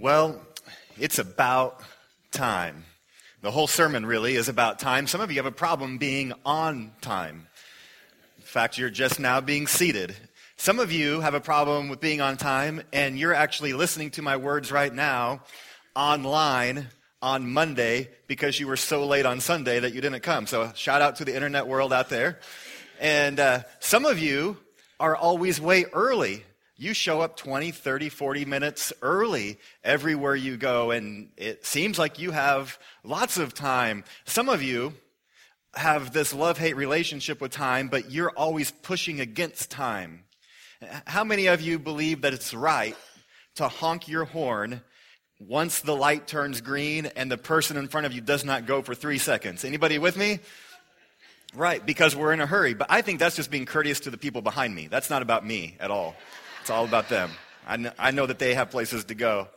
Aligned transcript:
Well, 0.00 0.40
it's 0.96 1.18
about 1.18 1.80
time. 2.30 2.84
The 3.42 3.50
whole 3.50 3.66
sermon 3.66 4.06
really 4.06 4.36
is 4.36 4.48
about 4.48 4.78
time. 4.78 5.08
Some 5.08 5.20
of 5.20 5.32
you 5.32 5.38
have 5.38 5.46
a 5.46 5.50
problem 5.50 5.98
being 5.98 6.32
on 6.46 6.92
time. 7.00 7.48
In 8.36 8.44
fact, 8.44 8.78
you're 8.78 8.90
just 8.90 9.18
now 9.18 9.40
being 9.40 9.66
seated. 9.66 10.14
Some 10.56 10.78
of 10.78 10.92
you 10.92 11.18
have 11.18 11.34
a 11.34 11.40
problem 11.40 11.88
with 11.88 11.98
being 11.98 12.20
on 12.20 12.36
time, 12.36 12.80
and 12.92 13.18
you're 13.18 13.34
actually 13.34 13.72
listening 13.72 14.12
to 14.12 14.22
my 14.22 14.36
words 14.36 14.70
right 14.70 14.94
now 14.94 15.42
online 15.96 16.86
on 17.20 17.50
Monday 17.50 18.08
because 18.28 18.60
you 18.60 18.68
were 18.68 18.76
so 18.76 19.04
late 19.04 19.26
on 19.26 19.40
Sunday 19.40 19.80
that 19.80 19.94
you 19.94 20.00
didn't 20.00 20.20
come. 20.20 20.46
So, 20.46 20.70
shout 20.76 21.02
out 21.02 21.16
to 21.16 21.24
the 21.24 21.34
internet 21.34 21.66
world 21.66 21.92
out 21.92 22.08
there. 22.08 22.38
And 23.00 23.40
uh, 23.40 23.62
some 23.80 24.04
of 24.04 24.20
you 24.20 24.58
are 25.00 25.16
always 25.16 25.60
way 25.60 25.86
early 25.92 26.44
you 26.78 26.94
show 26.94 27.20
up 27.20 27.36
20, 27.36 27.72
30, 27.72 28.08
40 28.08 28.44
minutes 28.44 28.92
early 29.02 29.58
everywhere 29.82 30.36
you 30.36 30.56
go, 30.56 30.92
and 30.92 31.30
it 31.36 31.66
seems 31.66 31.98
like 31.98 32.20
you 32.20 32.30
have 32.30 32.78
lots 33.02 33.36
of 33.36 33.52
time. 33.52 34.04
Some 34.24 34.48
of 34.48 34.62
you 34.62 34.94
have 35.74 36.12
this 36.12 36.32
love 36.32 36.56
hate 36.56 36.76
relationship 36.76 37.40
with 37.40 37.50
time, 37.50 37.88
but 37.88 38.12
you're 38.12 38.30
always 38.30 38.70
pushing 38.70 39.20
against 39.20 39.72
time. 39.72 40.22
How 41.04 41.24
many 41.24 41.48
of 41.48 41.60
you 41.60 41.80
believe 41.80 42.22
that 42.22 42.32
it's 42.32 42.54
right 42.54 42.96
to 43.56 43.66
honk 43.66 44.06
your 44.06 44.24
horn 44.24 44.80
once 45.40 45.80
the 45.80 45.96
light 45.96 46.28
turns 46.28 46.60
green 46.60 47.06
and 47.16 47.30
the 47.30 47.36
person 47.36 47.76
in 47.76 47.88
front 47.88 48.06
of 48.06 48.12
you 48.12 48.20
does 48.20 48.44
not 48.44 48.66
go 48.66 48.82
for 48.82 48.94
three 48.94 49.18
seconds? 49.18 49.64
Anybody 49.64 49.98
with 49.98 50.16
me? 50.16 50.38
Right, 51.54 51.84
because 51.84 52.14
we're 52.14 52.32
in 52.32 52.40
a 52.40 52.46
hurry. 52.46 52.74
But 52.74 52.86
I 52.90 53.02
think 53.02 53.18
that's 53.18 53.34
just 53.34 53.50
being 53.50 53.66
courteous 53.66 54.00
to 54.00 54.10
the 54.10 54.18
people 54.18 54.42
behind 54.42 54.72
me. 54.72 54.86
That's 54.86 55.10
not 55.10 55.22
about 55.22 55.44
me 55.44 55.76
at 55.80 55.90
all. 55.90 56.14
It's 56.68 56.74
all 56.74 56.84
about 56.84 57.08
them. 57.08 57.30
I 57.66 57.78
know, 57.78 57.92
I 57.98 58.10
know 58.10 58.26
that 58.26 58.38
they 58.38 58.52
have 58.52 58.70
places 58.70 59.04
to 59.04 59.14
go. 59.14 59.48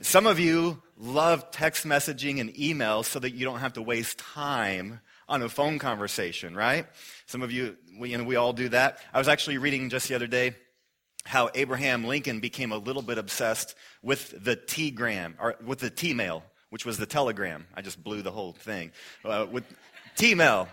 Some 0.00 0.26
of 0.26 0.38
you 0.38 0.80
love 0.96 1.50
text 1.50 1.84
messaging 1.84 2.40
and 2.40 2.54
emails 2.54 3.04
so 3.04 3.18
that 3.18 3.32
you 3.32 3.44
don't 3.44 3.58
have 3.58 3.74
to 3.74 3.82
waste 3.82 4.16
time 4.16 5.00
on 5.28 5.42
a 5.42 5.50
phone 5.50 5.78
conversation, 5.78 6.54
right? 6.54 6.86
Some 7.26 7.42
of 7.42 7.52
you, 7.52 7.76
we, 8.00 8.16
know, 8.16 8.24
we 8.24 8.36
all 8.36 8.54
do 8.54 8.70
that. 8.70 9.00
I 9.12 9.18
was 9.18 9.28
actually 9.28 9.58
reading 9.58 9.90
just 9.90 10.08
the 10.08 10.14
other 10.14 10.26
day 10.26 10.56
how 11.26 11.50
Abraham 11.54 12.04
Lincoln 12.04 12.40
became 12.40 12.72
a 12.72 12.78
little 12.78 13.02
bit 13.02 13.18
obsessed 13.18 13.74
with 14.00 14.42
the 14.42 14.56
T-gram, 14.56 15.34
or 15.38 15.56
with 15.62 15.80
the 15.80 15.90
T-mail, 15.90 16.42
which 16.70 16.86
was 16.86 16.96
the 16.96 17.04
telegram. 17.04 17.66
I 17.74 17.82
just 17.82 18.02
blew 18.02 18.22
the 18.22 18.32
whole 18.32 18.54
thing. 18.54 18.92
Uh, 19.22 19.44
with 19.52 19.64
T-mail. 20.16 20.70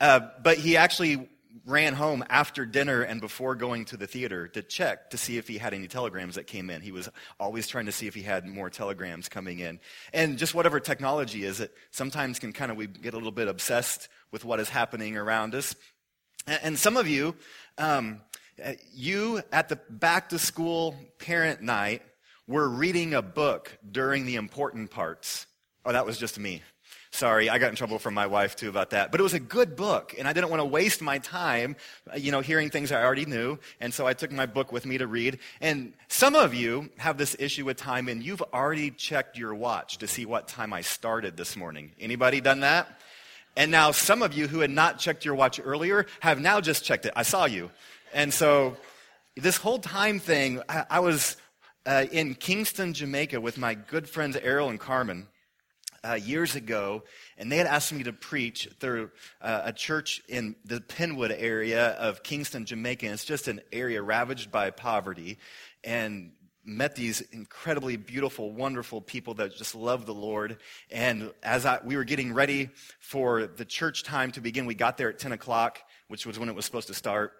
Uh, 0.00 0.22
but 0.42 0.58
he 0.58 0.76
actually 0.76 1.28
ran 1.66 1.94
home 1.94 2.24
after 2.28 2.64
dinner 2.64 3.02
and 3.02 3.20
before 3.20 3.54
going 3.54 3.84
to 3.86 3.96
the 3.96 4.06
theater 4.06 4.48
to 4.48 4.62
check 4.62 5.10
to 5.10 5.16
see 5.16 5.36
if 5.38 5.48
he 5.48 5.58
had 5.58 5.74
any 5.74 5.88
telegrams 5.88 6.36
that 6.36 6.46
came 6.46 6.70
in. 6.70 6.80
He 6.80 6.92
was 6.92 7.08
always 7.38 7.66
trying 7.66 7.86
to 7.86 7.92
see 7.92 8.06
if 8.06 8.14
he 8.14 8.22
had 8.22 8.46
more 8.46 8.70
telegrams 8.70 9.28
coming 9.28 9.58
in. 9.58 9.80
And 10.12 10.38
just 10.38 10.54
whatever 10.54 10.80
technology 10.80 11.44
is, 11.44 11.60
it 11.60 11.72
sometimes 11.90 12.38
can 12.38 12.52
kind 12.52 12.70
of, 12.70 12.76
we 12.76 12.86
get 12.86 13.14
a 13.14 13.16
little 13.16 13.32
bit 13.32 13.48
obsessed 13.48 14.08
with 14.30 14.44
what 14.44 14.60
is 14.60 14.68
happening 14.68 15.16
around 15.16 15.54
us. 15.54 15.74
And 16.46 16.78
some 16.78 16.96
of 16.96 17.06
you, 17.06 17.34
um, 17.78 18.22
you 18.92 19.42
at 19.52 19.68
the 19.68 19.76
back 19.88 20.30
to 20.30 20.38
school 20.38 20.94
parent 21.18 21.62
night 21.62 22.02
were 22.46 22.68
reading 22.68 23.14
a 23.14 23.22
book 23.22 23.78
during 23.90 24.26
the 24.26 24.36
important 24.36 24.90
parts. 24.90 25.46
Oh, 25.84 25.92
that 25.92 26.06
was 26.06 26.18
just 26.18 26.38
me. 26.38 26.62
Sorry, 27.12 27.50
I 27.50 27.58
got 27.58 27.70
in 27.70 27.76
trouble 27.76 27.98
from 27.98 28.14
my 28.14 28.28
wife 28.28 28.54
too 28.54 28.68
about 28.68 28.90
that. 28.90 29.10
But 29.10 29.18
it 29.20 29.24
was 29.24 29.34
a 29.34 29.40
good 29.40 29.74
book, 29.74 30.14
and 30.16 30.28
I 30.28 30.32
didn't 30.32 30.48
want 30.48 30.60
to 30.60 30.64
waste 30.64 31.02
my 31.02 31.18
time, 31.18 31.74
you 32.16 32.30
know, 32.30 32.40
hearing 32.40 32.70
things 32.70 32.92
I 32.92 33.02
already 33.02 33.26
knew. 33.26 33.58
And 33.80 33.92
so 33.92 34.06
I 34.06 34.14
took 34.14 34.30
my 34.30 34.46
book 34.46 34.70
with 34.70 34.86
me 34.86 34.96
to 34.98 35.08
read. 35.08 35.40
And 35.60 35.92
some 36.06 36.36
of 36.36 36.54
you 36.54 36.88
have 36.98 37.18
this 37.18 37.34
issue 37.38 37.64
with 37.64 37.76
time, 37.76 38.08
and 38.08 38.22
you've 38.22 38.42
already 38.54 38.92
checked 38.92 39.36
your 39.36 39.54
watch 39.54 39.98
to 39.98 40.06
see 40.06 40.24
what 40.24 40.46
time 40.46 40.72
I 40.72 40.82
started 40.82 41.36
this 41.36 41.56
morning. 41.56 41.90
Anybody 41.98 42.40
done 42.40 42.60
that? 42.60 43.00
And 43.56 43.72
now 43.72 43.90
some 43.90 44.22
of 44.22 44.32
you 44.32 44.46
who 44.46 44.60
had 44.60 44.70
not 44.70 45.00
checked 45.00 45.24
your 45.24 45.34
watch 45.34 45.60
earlier 45.62 46.06
have 46.20 46.40
now 46.40 46.60
just 46.60 46.84
checked 46.84 47.06
it. 47.06 47.12
I 47.16 47.24
saw 47.24 47.44
you. 47.44 47.72
And 48.14 48.32
so 48.32 48.76
this 49.36 49.56
whole 49.56 49.80
time 49.80 50.20
thing, 50.20 50.62
I, 50.68 50.84
I 50.88 51.00
was 51.00 51.36
uh, 51.84 52.06
in 52.12 52.36
Kingston, 52.36 52.94
Jamaica 52.94 53.40
with 53.40 53.58
my 53.58 53.74
good 53.74 54.08
friends 54.08 54.36
Errol 54.36 54.68
and 54.68 54.78
Carmen 54.78 55.26
uh, 56.02 56.14
years 56.14 56.54
ago, 56.54 57.02
and 57.36 57.50
they 57.50 57.56
had 57.56 57.66
asked 57.66 57.92
me 57.92 58.02
to 58.04 58.12
preach 58.12 58.68
through 58.78 59.10
uh, 59.40 59.62
a 59.64 59.72
church 59.72 60.22
in 60.28 60.56
the 60.64 60.80
Penwood 60.80 61.34
area 61.36 61.90
of 61.90 62.22
Kingston, 62.22 62.64
Jamaica. 62.64 63.06
And 63.06 63.14
it's 63.14 63.24
just 63.24 63.48
an 63.48 63.60
area 63.72 64.02
ravaged 64.02 64.50
by 64.50 64.70
poverty, 64.70 65.38
and 65.84 66.32
met 66.64 66.94
these 66.94 67.20
incredibly 67.32 67.96
beautiful, 67.96 68.52
wonderful 68.52 69.00
people 69.00 69.34
that 69.34 69.56
just 69.56 69.74
love 69.74 70.06
the 70.06 70.14
Lord. 70.14 70.58
And 70.90 71.32
as 71.42 71.64
I, 71.66 71.80
we 71.84 71.96
were 71.96 72.04
getting 72.04 72.32
ready 72.32 72.70
for 73.00 73.46
the 73.46 73.64
church 73.64 74.04
time 74.04 74.30
to 74.32 74.40
begin, 74.40 74.66
we 74.66 74.74
got 74.74 74.98
there 74.98 75.08
at 75.08 75.18
10 75.18 75.32
o'clock, 75.32 75.80
which 76.08 76.26
was 76.26 76.38
when 76.38 76.48
it 76.48 76.54
was 76.54 76.64
supposed 76.64 76.88
to 76.88 76.94
start. 76.94 77.32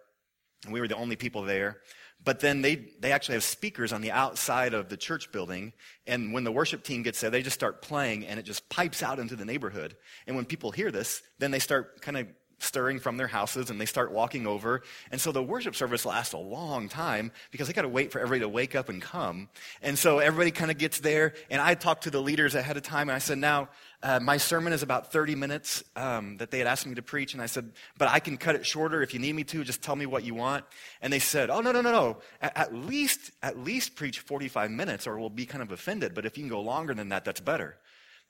And 0.65 0.73
we 0.73 0.81
were 0.81 0.89
the 0.89 0.97
only 0.97 1.17
people 1.17 1.43
there. 1.43 1.79
But 2.23 2.41
then 2.41 2.61
they, 2.63 2.77
they 3.01 3.13
actually 3.13 3.35
have 3.35 3.45
speakers 3.45 3.93
on 3.93 4.03
the 4.03 4.13
outside 4.13 4.75
of 4.75 4.89
the 4.89 4.97
church 4.97 5.33
building. 5.33 5.73
And 6.07 6.33
when 6.33 6.45
the 6.45 6.53
worship 6.53 6.83
team 6.83 7.03
gets 7.03 7.21
there, 7.21 7.31
they 7.31 7.43
just 7.43 7.55
start 7.55 7.81
playing 7.81 8.27
and 8.27 8.39
it 8.39 8.43
just 8.43 8.69
pipes 8.69 9.03
out 9.03 9.19
into 9.19 9.37
the 9.37 9.45
neighborhood. 9.45 9.97
And 10.27 10.37
when 10.37 10.45
people 10.45 10.71
hear 10.71 10.91
this, 10.91 11.23
then 11.39 11.51
they 11.51 11.59
start 11.59 12.03
kind 12.03 12.17
of 12.19 12.27
stirring 12.63 12.99
from 13.01 13.17
their 13.17 13.27
houses 13.27 13.71
and 13.71 13.81
they 13.81 13.87
start 13.87 14.13
walking 14.13 14.47
over. 14.47 14.83
And 15.11 15.21
so 15.21 15.33
the 15.33 15.43
worship 15.43 15.75
service 15.75 16.05
lasts 16.05 16.35
a 16.35 16.39
long 16.39 16.89
time 16.89 17.33
because 17.51 17.67
they 17.67 17.73
got 17.73 17.83
to 17.83 17.89
wait 17.89 18.13
for 18.13 18.21
everybody 18.21 18.41
to 18.41 18.49
wake 18.49 18.75
up 18.75 18.89
and 18.89 19.01
come. 19.01 19.49
And 19.83 19.99
so 19.99 20.19
everybody 20.19 20.51
kind 20.51 20.71
of 20.71 20.79
gets 20.79 21.01
there. 21.01 21.35
And 21.49 21.61
I 21.61 21.75
talked 21.75 22.05
to 22.05 22.11
the 22.11 22.21
leaders 22.21 22.55
ahead 22.55 22.77
of 22.77 22.83
time 22.83 23.09
and 23.09 23.17
I 23.17 23.19
said, 23.19 23.39
now, 23.39 23.69
uh, 24.03 24.19
my 24.21 24.39
sermon 24.39 24.73
is 24.73 24.83
about 24.83 25.13
30 25.13 25.35
minutes 25.35 25.85
um, 25.95 26.39
that 26.39 26.51
they 26.51 26.59
had 26.59 26.67
asked 26.67 26.87
me 26.87 26.95
to 26.95 27.03
preach, 27.03 27.35
and 27.35 27.43
I 27.43 27.47
said, 27.47 27.71
but 27.99 28.09
I 28.09 28.19
can 28.19 28.39
cut 28.39 28.55
it 28.55 28.65
shorter 28.65 29.03
if 29.03 29.13
you 29.13 29.21
need 29.21 29.35
me 29.35 29.45
to. 29.45 29.63
Just 29.63 29.83
tell 29.83 29.95
me 29.95 30.07
what 30.07 30.25
you 30.25 30.35
want. 30.35 30.65
And 31.03 31.13
they 31.13 31.19
said, 31.19 31.51
oh 31.51 31.61
no 31.61 31.71
no 31.71 31.83
no 31.83 31.93
no, 31.93 32.19
at, 32.41 32.57
at 32.57 32.75
least 32.75 33.31
at 33.43 33.59
least 33.59 33.97
preach 33.97 34.21
45 34.21 34.71
minutes, 34.71 35.07
or 35.07 35.19
we'll 35.19 35.29
be 35.29 35.45
kind 35.45 35.63
of 35.63 35.71
offended. 35.71 36.15
But 36.15 36.25
if 36.25 36.39
you 36.39 36.45
can 36.45 36.51
go 36.51 36.63
longer 36.63 36.95
than 36.95 37.11
that, 37.11 37.25
that's 37.25 37.41
better. 37.41 37.77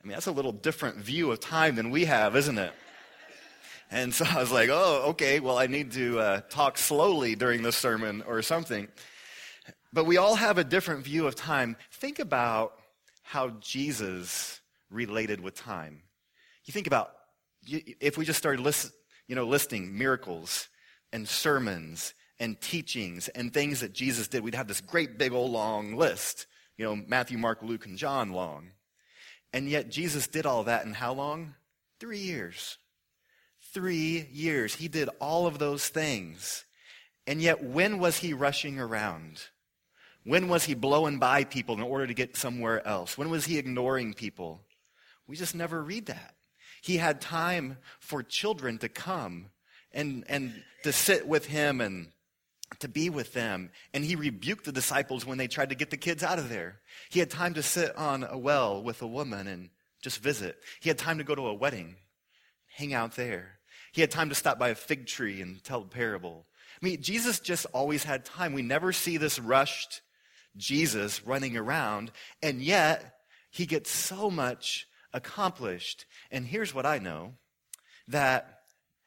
I 0.02 0.06
mean, 0.06 0.14
that's 0.14 0.26
a 0.26 0.32
little 0.32 0.52
different 0.52 0.96
view 0.96 1.30
of 1.30 1.40
time 1.40 1.76
than 1.76 1.90
we 1.90 2.06
have, 2.06 2.34
isn't 2.34 2.58
it? 2.58 2.72
And 3.92 4.12
so 4.12 4.24
I 4.28 4.40
was 4.40 4.50
like, 4.50 4.70
oh, 4.72 5.10
okay, 5.10 5.38
well, 5.38 5.58
I 5.58 5.68
need 5.68 5.92
to 5.92 6.18
uh, 6.18 6.40
talk 6.50 6.78
slowly 6.78 7.36
during 7.36 7.62
the 7.62 7.72
sermon 7.72 8.24
or 8.26 8.42
something. 8.42 8.88
But 9.92 10.04
we 10.06 10.16
all 10.16 10.34
have 10.34 10.58
a 10.58 10.64
different 10.64 11.04
view 11.04 11.26
of 11.26 11.34
time. 11.34 11.76
Think 11.92 12.18
about 12.18 12.74
how 13.22 13.50
Jesus 13.60 14.59
related 14.90 15.40
with 15.40 15.54
time. 15.54 16.02
You 16.64 16.72
think 16.72 16.86
about 16.86 17.12
if 17.66 18.16
we 18.16 18.24
just 18.24 18.38
started 18.38 18.60
list, 18.60 18.92
you 19.26 19.34
know, 19.34 19.46
listing 19.46 19.96
miracles 19.96 20.68
and 21.12 21.28
sermons 21.28 22.14
and 22.38 22.60
teachings 22.60 23.28
and 23.28 23.52
things 23.52 23.80
that 23.80 23.92
Jesus 23.92 24.28
did, 24.28 24.42
we'd 24.42 24.54
have 24.54 24.68
this 24.68 24.80
great 24.80 25.18
big 25.18 25.32
old 25.32 25.50
long 25.50 25.96
list. 25.96 26.46
You 26.76 26.84
know, 26.86 26.96
Matthew, 26.96 27.38
Mark, 27.38 27.62
Luke, 27.62 27.86
and 27.86 27.98
John 27.98 28.32
long. 28.32 28.70
And 29.52 29.68
yet 29.68 29.90
Jesus 29.90 30.26
did 30.28 30.46
all 30.46 30.64
that 30.64 30.84
in 30.84 30.94
how 30.94 31.12
long? 31.12 31.54
Three 31.98 32.18
years. 32.18 32.78
Three 33.74 34.26
years. 34.32 34.74
He 34.74 34.88
did 34.88 35.10
all 35.20 35.46
of 35.46 35.58
those 35.58 35.88
things. 35.88 36.64
And 37.26 37.42
yet, 37.42 37.62
when 37.62 37.98
was 37.98 38.18
he 38.18 38.32
rushing 38.32 38.78
around? 38.78 39.42
When 40.24 40.48
was 40.48 40.64
he 40.64 40.74
blowing 40.74 41.18
by 41.18 41.44
people 41.44 41.74
in 41.74 41.82
order 41.82 42.06
to 42.06 42.14
get 42.14 42.36
somewhere 42.36 42.86
else? 42.86 43.18
When 43.18 43.30
was 43.30 43.44
he 43.44 43.58
ignoring 43.58 44.14
people? 44.14 44.62
We 45.30 45.36
just 45.36 45.54
never 45.54 45.80
read 45.80 46.06
that. 46.06 46.34
He 46.82 46.96
had 46.96 47.20
time 47.20 47.78
for 48.00 48.20
children 48.20 48.78
to 48.78 48.88
come 48.88 49.50
and, 49.92 50.24
and 50.28 50.60
to 50.82 50.92
sit 50.92 51.28
with 51.28 51.46
him 51.46 51.80
and 51.80 52.10
to 52.80 52.88
be 52.88 53.10
with 53.10 53.32
them. 53.32 53.70
And 53.94 54.04
he 54.04 54.16
rebuked 54.16 54.64
the 54.64 54.72
disciples 54.72 55.24
when 55.24 55.38
they 55.38 55.46
tried 55.46 55.68
to 55.68 55.76
get 55.76 55.90
the 55.90 55.96
kids 55.96 56.24
out 56.24 56.40
of 56.40 56.48
there. 56.48 56.80
He 57.10 57.20
had 57.20 57.30
time 57.30 57.54
to 57.54 57.62
sit 57.62 57.96
on 57.96 58.26
a 58.28 58.36
well 58.36 58.82
with 58.82 59.02
a 59.02 59.06
woman 59.06 59.46
and 59.46 59.70
just 60.02 60.20
visit. 60.20 60.58
He 60.80 60.90
had 60.90 60.98
time 60.98 61.18
to 61.18 61.24
go 61.24 61.36
to 61.36 61.46
a 61.46 61.54
wedding, 61.54 61.94
hang 62.66 62.92
out 62.92 63.14
there. 63.14 63.60
He 63.92 64.00
had 64.00 64.10
time 64.10 64.30
to 64.30 64.34
stop 64.34 64.58
by 64.58 64.70
a 64.70 64.74
fig 64.74 65.06
tree 65.06 65.40
and 65.40 65.62
tell 65.62 65.82
a 65.82 65.84
parable. 65.84 66.44
I 66.82 66.84
mean, 66.84 67.02
Jesus 67.02 67.38
just 67.38 67.66
always 67.66 68.02
had 68.02 68.24
time. 68.24 68.52
We 68.52 68.62
never 68.62 68.92
see 68.92 69.16
this 69.16 69.38
rushed 69.38 70.00
Jesus 70.56 71.24
running 71.24 71.56
around, 71.56 72.10
and 72.42 72.60
yet 72.60 73.14
he 73.50 73.66
gets 73.66 73.92
so 73.92 74.28
much 74.28 74.88
accomplished. 75.12 76.06
And 76.30 76.46
here's 76.46 76.74
what 76.74 76.86
I 76.86 76.98
know 76.98 77.34
that 78.08 78.60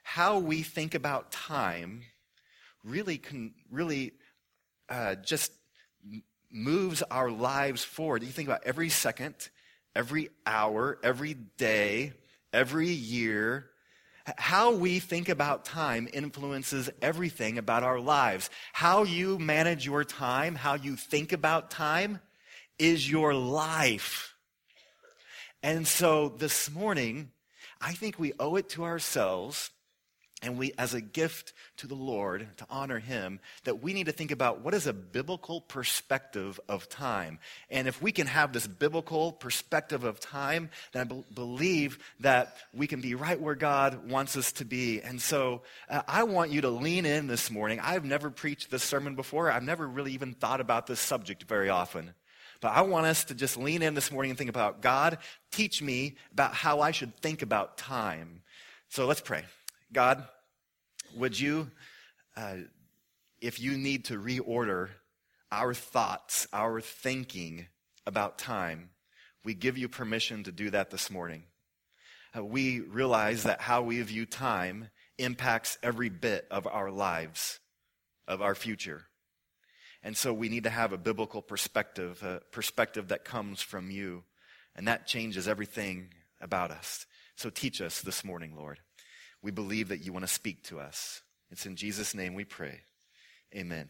how 0.03 0.39
we 0.39 0.61
think 0.61 0.95
about 0.95 1.31
time 1.31 2.03
really 2.83 3.17
can 3.17 3.53
really 3.71 4.13
uh, 4.89 5.15
just 5.15 5.51
moves 6.51 7.01
our 7.03 7.31
lives 7.31 7.83
forward. 7.83 8.23
You 8.23 8.29
think 8.29 8.47
about 8.47 8.63
every 8.65 8.89
second, 8.89 9.35
every 9.95 10.29
hour, 10.45 10.99
every 11.03 11.33
day, 11.33 12.13
every 12.51 12.89
year. 12.89 13.69
How 14.37 14.73
we 14.73 14.99
think 14.99 15.27
about 15.27 15.65
time 15.65 16.07
influences 16.13 16.89
everything 17.01 17.57
about 17.57 17.83
our 17.83 17.99
lives. 17.99 18.49
How 18.71 19.03
you 19.03 19.37
manage 19.39 19.85
your 19.85 20.03
time, 20.03 20.55
how 20.55 20.75
you 20.75 20.95
think 20.95 21.33
about 21.33 21.71
time, 21.71 22.19
is 22.79 23.09
your 23.09 23.33
life. 23.33 24.32
And 25.63 25.87
so 25.87 26.27
this 26.27 26.69
morning, 26.69 27.31
I 27.79 27.93
think 27.93 28.19
we 28.19 28.33
owe 28.37 28.57
it 28.57 28.67
to 28.69 28.83
ourselves 28.83 29.71
and 30.41 30.57
we, 30.57 30.73
as 30.77 30.93
a 30.93 30.99
gift 30.99 31.53
to 31.77 31.87
the 31.87 31.95
Lord, 31.95 32.45
to 32.57 32.65
honor 32.69 32.99
Him, 32.99 33.39
that 33.63 33.81
we 33.81 33.93
need 33.93 34.07
to 34.07 34.11
think 34.11 34.31
about 34.31 34.59
what 34.59 34.73
is 34.73 34.87
a 34.87 34.91
biblical 34.93 35.61
perspective 35.61 36.59
of 36.67 36.89
time. 36.89 37.39
And 37.69 37.87
if 37.87 38.01
we 38.01 38.11
can 38.11 38.27
have 38.27 38.51
this 38.51 38.67
biblical 38.67 39.31
perspective 39.31 40.03
of 40.03 40.19
time, 40.19 40.69
then 40.91 41.03
I 41.03 41.05
be- 41.05 41.23
believe 41.33 41.97
that 42.19 42.57
we 42.73 42.87
can 42.87 42.99
be 42.99 43.15
right 43.15 43.39
where 43.39 43.55
God 43.55 44.09
wants 44.11 44.35
us 44.35 44.51
to 44.53 44.65
be. 44.65 44.99
And 45.01 45.21
so 45.21 45.61
uh, 45.89 46.01
I 46.09 46.23
want 46.23 46.51
you 46.51 46.59
to 46.59 46.69
lean 46.69 47.05
in 47.05 47.27
this 47.27 47.49
morning. 47.49 47.79
I've 47.79 48.03
never 48.03 48.29
preached 48.29 48.69
this 48.69 48.83
sermon 48.83 49.15
before. 49.15 49.49
I've 49.49 49.63
never 49.63 49.87
really 49.87 50.11
even 50.11 50.33
thought 50.33 50.59
about 50.59 50.87
this 50.87 50.99
subject 50.99 51.43
very 51.43 51.69
often. 51.69 52.13
But 52.63 52.77
I 52.77 52.81
want 52.81 53.05
us 53.07 53.25
to 53.25 53.35
just 53.35 53.57
lean 53.57 53.81
in 53.81 53.93
this 53.93 54.09
morning 54.09 54.31
and 54.31 54.37
think 54.37 54.49
about 54.49 54.81
God, 54.81 55.17
teach 55.51 55.81
me 55.81 56.15
about 56.31 56.53
how 56.53 56.79
I 56.79 56.91
should 56.91 57.13
think 57.17 57.41
about 57.41 57.77
time. 57.77 58.41
So 58.87 59.05
let's 59.05 59.19
pray. 59.19 59.43
God, 59.91 60.25
would 61.17 61.37
you, 61.37 61.69
uh, 62.37 62.55
if 63.41 63.59
you 63.59 63.77
need 63.77 64.05
to 64.05 64.17
reorder 64.17 64.91
our 65.51 65.73
thoughts, 65.73 66.47
our 66.53 66.79
thinking 66.79 67.67
about 68.07 68.37
time, 68.37 68.91
we 69.43 69.53
give 69.53 69.77
you 69.77 69.89
permission 69.89 70.45
to 70.45 70.53
do 70.53 70.69
that 70.69 70.89
this 70.89 71.11
morning. 71.11 71.43
Uh, 72.33 72.45
we 72.45 72.79
realize 72.79 73.43
that 73.43 73.59
how 73.59 73.81
we 73.81 74.01
view 74.03 74.25
time 74.25 74.89
impacts 75.17 75.77
every 75.83 76.07
bit 76.07 76.47
of 76.49 76.65
our 76.65 76.89
lives, 76.89 77.59
of 78.25 78.41
our 78.41 78.55
future. 78.55 79.03
And 80.03 80.17
so 80.17 80.33
we 80.33 80.49
need 80.49 80.65
to 80.65 80.69
have 80.69 80.91
a 80.91 80.97
biblical 80.97 81.41
perspective, 81.41 82.21
a 82.23 82.41
perspective 82.51 83.07
that 83.07 83.23
comes 83.23 83.61
from 83.61 83.89
you. 83.89 84.23
And 84.75 84.87
that 84.87 85.07
changes 85.07 85.47
everything 85.47 86.09
about 86.41 86.71
us. 86.71 87.05
So 87.35 87.49
teach 87.49 87.81
us 87.81 88.01
this 88.01 88.23
morning, 88.23 88.55
Lord. 88.55 88.79
We 89.41 89.51
believe 89.51 89.89
that 89.89 90.03
you 90.03 90.11
want 90.11 90.25
to 90.25 90.31
speak 90.31 90.63
to 90.65 90.79
us. 90.79 91.21
It's 91.51 91.65
in 91.65 91.75
Jesus' 91.75 92.15
name 92.15 92.33
we 92.33 92.43
pray. 92.43 92.81
Amen. 93.55 93.87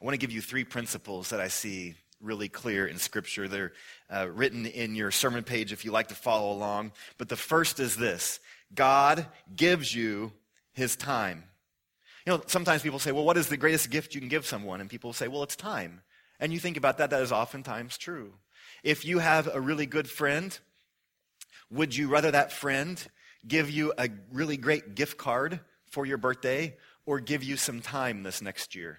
I 0.00 0.04
want 0.04 0.14
to 0.14 0.18
give 0.18 0.32
you 0.32 0.40
three 0.40 0.64
principles 0.64 1.30
that 1.30 1.40
I 1.40 1.48
see 1.48 1.94
really 2.20 2.48
clear 2.48 2.86
in 2.86 2.98
Scripture. 2.98 3.48
They're 3.48 3.72
uh, 4.08 4.28
written 4.32 4.66
in 4.66 4.94
your 4.94 5.10
sermon 5.10 5.44
page 5.44 5.72
if 5.72 5.84
you 5.84 5.92
like 5.92 6.08
to 6.08 6.14
follow 6.14 6.52
along. 6.52 6.92
But 7.18 7.28
the 7.28 7.36
first 7.36 7.78
is 7.78 7.96
this 7.96 8.40
God 8.74 9.26
gives 9.54 9.94
you 9.94 10.32
his 10.72 10.96
time. 10.96 11.44
You 12.26 12.32
know, 12.32 12.42
sometimes 12.46 12.82
people 12.82 12.98
say, 12.98 13.12
well, 13.12 13.24
what 13.24 13.36
is 13.36 13.48
the 13.48 13.56
greatest 13.56 13.90
gift 13.90 14.14
you 14.14 14.20
can 14.20 14.28
give 14.28 14.46
someone? 14.46 14.80
And 14.80 14.88
people 14.88 15.12
say, 15.12 15.28
well, 15.28 15.42
it's 15.42 15.56
time. 15.56 16.02
And 16.38 16.52
you 16.52 16.58
think 16.58 16.76
about 16.76 16.98
that, 16.98 17.10
that 17.10 17.22
is 17.22 17.32
oftentimes 17.32 17.98
true. 17.98 18.34
If 18.82 19.04
you 19.04 19.18
have 19.18 19.48
a 19.52 19.60
really 19.60 19.86
good 19.86 20.08
friend, 20.08 20.56
would 21.70 21.96
you 21.96 22.08
rather 22.08 22.30
that 22.30 22.52
friend 22.52 23.04
give 23.46 23.70
you 23.70 23.92
a 23.98 24.08
really 24.32 24.56
great 24.56 24.94
gift 24.94 25.18
card 25.18 25.60
for 25.90 26.06
your 26.06 26.18
birthday 26.18 26.76
or 27.06 27.18
give 27.18 27.42
you 27.42 27.56
some 27.56 27.80
time 27.80 28.22
this 28.22 28.40
next 28.42 28.74
year? 28.74 28.98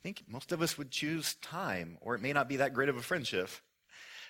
I 0.00 0.02
think 0.02 0.22
most 0.28 0.52
of 0.52 0.62
us 0.62 0.78
would 0.78 0.90
choose 0.90 1.34
time, 1.42 1.98
or 2.00 2.14
it 2.14 2.22
may 2.22 2.32
not 2.32 2.48
be 2.48 2.56
that 2.56 2.74
great 2.74 2.88
of 2.88 2.96
a 2.96 3.02
friendship. 3.02 3.50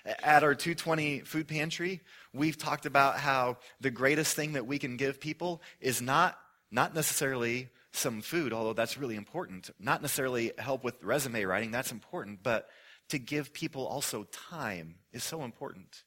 At 0.05 0.43
our 0.43 0.55
220 0.55 1.20
food 1.20 1.47
pantry, 1.47 2.00
we've 2.32 2.56
talked 2.56 2.87
about 2.87 3.19
how 3.19 3.58
the 3.81 3.91
greatest 3.91 4.35
thing 4.35 4.55
that 4.55 4.67
we 4.67 4.79
can 4.79 4.97
give 4.97 5.20
people 5.20 5.62
is 5.81 6.00
not, 6.00 6.38
not 6.71 6.95
necessarily 6.95 7.69
some 7.93 8.21
food, 8.21 8.53
although 8.53 8.73
that's 8.73 8.97
really 8.97 9.17
important. 9.17 9.71
Not 9.79 10.03
necessarily 10.03 10.53
help 10.59 10.85
with 10.85 11.03
resume 11.03 11.45
writing, 11.45 11.71
that's 11.71 11.93
important, 11.93 12.43
but 12.43 12.69
to 13.09 13.19
give 13.19 13.53
people 13.53 13.87
also 13.87 14.25
time 14.49 14.97
is 15.13 15.25
so 15.25 15.43
important. 15.43 16.05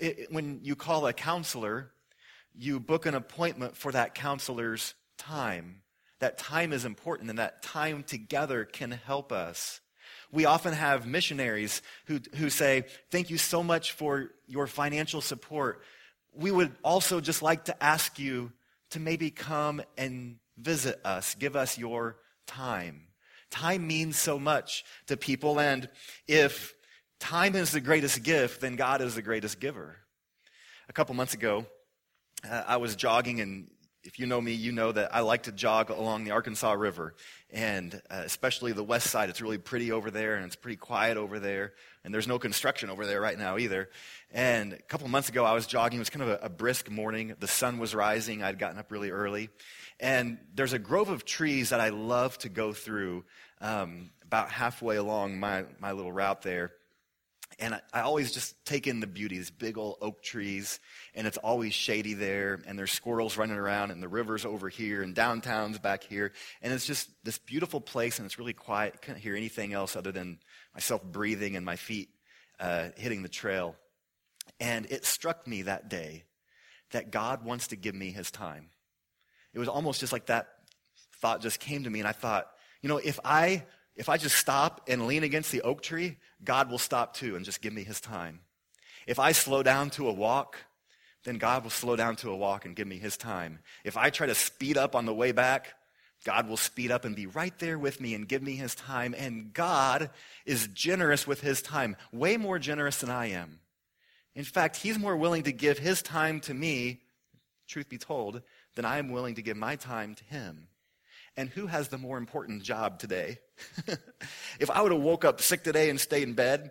It, 0.00 0.32
when 0.32 0.60
you 0.62 0.74
call 0.74 1.06
a 1.06 1.12
counselor, 1.12 1.92
you 2.54 2.80
book 2.80 3.06
an 3.06 3.14
appointment 3.14 3.76
for 3.76 3.92
that 3.92 4.14
counselor's 4.14 4.94
time. 5.18 5.82
That 6.18 6.38
time 6.38 6.72
is 6.72 6.84
important, 6.84 7.30
and 7.30 7.38
that 7.38 7.62
time 7.62 8.02
together 8.02 8.64
can 8.64 8.90
help 8.90 9.30
us. 9.30 9.80
We 10.32 10.44
often 10.46 10.72
have 10.72 11.06
missionaries 11.06 11.82
who, 12.06 12.20
who 12.36 12.50
say, 12.50 12.86
Thank 13.10 13.30
you 13.30 13.38
so 13.38 13.62
much 13.62 13.92
for 13.92 14.30
your 14.46 14.66
financial 14.66 15.20
support. 15.20 15.82
We 16.34 16.50
would 16.50 16.74
also 16.82 17.20
just 17.20 17.42
like 17.42 17.66
to 17.66 17.82
ask 17.82 18.18
you 18.18 18.52
to 18.90 19.00
maybe 19.00 19.30
come 19.30 19.82
and 19.96 20.36
visit 20.58 21.00
us, 21.04 21.34
give 21.34 21.56
us 21.56 21.78
your 21.78 22.16
time. 22.46 23.08
Time 23.50 23.86
means 23.86 24.16
so 24.16 24.38
much 24.38 24.84
to 25.06 25.16
people, 25.16 25.60
and 25.60 25.88
if 26.26 26.74
time 27.20 27.54
is 27.54 27.72
the 27.72 27.80
greatest 27.80 28.22
gift, 28.22 28.60
then 28.60 28.76
God 28.76 29.00
is 29.00 29.14
the 29.14 29.22
greatest 29.22 29.60
giver. 29.60 29.96
A 30.88 30.92
couple 30.92 31.14
months 31.14 31.34
ago, 31.34 31.66
uh, 32.48 32.64
I 32.66 32.76
was 32.76 32.96
jogging, 32.96 33.40
and 33.40 33.68
if 34.06 34.18
you 34.18 34.26
know 34.26 34.40
me, 34.40 34.52
you 34.52 34.72
know 34.72 34.92
that 34.92 35.14
I 35.14 35.20
like 35.20 35.44
to 35.44 35.52
jog 35.52 35.90
along 35.90 36.24
the 36.24 36.30
Arkansas 36.30 36.72
River, 36.72 37.14
and 37.50 37.94
uh, 38.10 38.22
especially 38.24 38.72
the 38.72 38.84
west 38.84 39.10
side. 39.10 39.28
It's 39.28 39.42
really 39.42 39.58
pretty 39.58 39.92
over 39.92 40.10
there, 40.10 40.36
and 40.36 40.44
it's 40.44 40.56
pretty 40.56 40.76
quiet 40.76 41.16
over 41.16 41.38
there, 41.38 41.74
and 42.04 42.14
there's 42.14 42.28
no 42.28 42.38
construction 42.38 42.88
over 42.88 43.06
there 43.06 43.20
right 43.20 43.38
now 43.38 43.58
either. 43.58 43.90
And 44.32 44.72
a 44.72 44.82
couple 44.82 45.08
months 45.08 45.28
ago, 45.28 45.44
I 45.44 45.52
was 45.52 45.66
jogging. 45.66 45.98
It 45.98 46.00
was 46.00 46.10
kind 46.10 46.22
of 46.22 46.28
a, 46.28 46.46
a 46.46 46.48
brisk 46.48 46.90
morning. 46.90 47.34
The 47.38 47.48
sun 47.48 47.78
was 47.78 47.94
rising. 47.94 48.42
I'd 48.42 48.58
gotten 48.58 48.78
up 48.78 48.90
really 48.90 49.10
early, 49.10 49.50
and 49.98 50.38
there's 50.54 50.72
a 50.72 50.78
grove 50.78 51.08
of 51.08 51.24
trees 51.24 51.70
that 51.70 51.80
I 51.80 51.88
love 51.88 52.38
to 52.38 52.48
go 52.48 52.72
through 52.72 53.24
um, 53.60 54.10
about 54.22 54.50
halfway 54.50 54.96
along 54.96 55.40
my, 55.40 55.64
my 55.80 55.92
little 55.92 56.12
route 56.12 56.42
there. 56.42 56.72
And 57.58 57.74
I, 57.74 57.80
I, 57.92 58.00
always 58.02 58.32
just 58.32 58.54
take 58.66 58.86
in 58.86 59.00
the 59.00 59.06
beauty, 59.06 59.38
these 59.38 59.50
big 59.50 59.78
old 59.78 59.96
oak 60.02 60.22
trees, 60.22 60.78
and 61.14 61.26
it's 61.26 61.38
always 61.38 61.72
shady 61.72 62.12
there, 62.12 62.60
and 62.66 62.78
there's 62.78 62.92
squirrels 62.92 63.38
running 63.38 63.56
around, 63.56 63.90
and 63.90 64.02
the 64.02 64.08
river's 64.08 64.44
over 64.44 64.68
here, 64.68 65.02
and 65.02 65.14
downtown's 65.14 65.78
back 65.78 66.04
here. 66.04 66.32
And 66.60 66.72
it's 66.72 66.86
just 66.86 67.08
this 67.24 67.38
beautiful 67.38 67.80
place, 67.80 68.18
and 68.18 68.26
it's 68.26 68.38
really 68.38 68.52
quiet. 68.52 69.00
Couldn't 69.00 69.20
hear 69.20 69.34
anything 69.34 69.72
else 69.72 69.96
other 69.96 70.12
than 70.12 70.38
myself 70.74 71.02
breathing 71.02 71.56
and 71.56 71.64
my 71.64 71.76
feet 71.76 72.10
uh, 72.60 72.88
hitting 72.96 73.22
the 73.22 73.28
trail. 73.28 73.74
And 74.60 74.86
it 74.90 75.06
struck 75.06 75.46
me 75.46 75.62
that 75.62 75.88
day 75.88 76.24
that 76.90 77.10
God 77.10 77.44
wants 77.44 77.68
to 77.68 77.76
give 77.76 77.94
me 77.94 78.10
his 78.10 78.30
time. 78.30 78.68
It 79.54 79.58
was 79.58 79.68
almost 79.68 80.00
just 80.00 80.12
like 80.12 80.26
that 80.26 80.48
thought 81.16 81.40
just 81.40 81.58
came 81.58 81.84
to 81.84 81.90
me, 81.90 82.00
and 82.00 82.08
I 82.08 82.12
thought, 82.12 82.48
you 82.82 82.88
know, 82.88 82.98
if 82.98 83.18
I 83.24 83.64
if 83.96 84.08
I 84.08 84.18
just 84.18 84.36
stop 84.36 84.82
and 84.88 85.06
lean 85.06 85.24
against 85.24 85.50
the 85.50 85.62
oak 85.62 85.82
tree, 85.82 86.18
God 86.44 86.70
will 86.70 86.78
stop 86.78 87.14
too 87.14 87.34
and 87.34 87.44
just 87.44 87.62
give 87.62 87.72
me 87.72 87.82
his 87.82 88.00
time. 88.00 88.40
If 89.06 89.18
I 89.18 89.32
slow 89.32 89.62
down 89.62 89.90
to 89.90 90.08
a 90.08 90.12
walk, 90.12 90.58
then 91.24 91.38
God 91.38 91.62
will 91.62 91.70
slow 91.70 91.96
down 91.96 92.16
to 92.16 92.30
a 92.30 92.36
walk 92.36 92.64
and 92.64 92.76
give 92.76 92.86
me 92.86 92.98
his 92.98 93.16
time. 93.16 93.60
If 93.84 93.96
I 93.96 94.10
try 94.10 94.26
to 94.26 94.34
speed 94.34 94.76
up 94.76 94.94
on 94.94 95.06
the 95.06 95.14
way 95.14 95.32
back, 95.32 95.74
God 96.24 96.48
will 96.48 96.56
speed 96.56 96.90
up 96.90 97.04
and 97.04 97.16
be 97.16 97.26
right 97.26 97.56
there 97.58 97.78
with 97.78 98.00
me 98.00 98.14
and 98.14 98.28
give 98.28 98.42
me 98.42 98.56
his 98.56 98.74
time. 98.74 99.14
And 99.16 99.52
God 99.52 100.10
is 100.44 100.68
generous 100.68 101.26
with 101.26 101.40
his 101.40 101.62
time, 101.62 101.96
way 102.12 102.36
more 102.36 102.58
generous 102.58 102.98
than 102.98 103.10
I 103.10 103.26
am. 103.26 103.60
In 104.34 104.44
fact, 104.44 104.76
he's 104.76 104.98
more 104.98 105.16
willing 105.16 105.44
to 105.44 105.52
give 105.52 105.78
his 105.78 106.02
time 106.02 106.40
to 106.40 106.54
me, 106.54 107.00
truth 107.66 107.88
be 107.88 107.98
told, 107.98 108.42
than 108.74 108.84
I 108.84 108.98
am 108.98 109.10
willing 109.10 109.36
to 109.36 109.42
give 109.42 109.56
my 109.56 109.76
time 109.76 110.14
to 110.14 110.24
him. 110.24 110.68
And 111.36 111.50
who 111.50 111.66
has 111.66 111.88
the 111.88 111.98
more 111.98 112.18
important 112.18 112.62
job 112.62 112.98
today? 112.98 113.38
if 114.58 114.70
I 114.70 114.80
would 114.80 114.92
have 114.92 115.00
woke 115.00 115.24
up 115.24 115.40
sick 115.40 115.62
today 115.62 115.90
and 115.90 116.00
stayed 116.00 116.22
in 116.22 116.34
bed, 116.34 116.70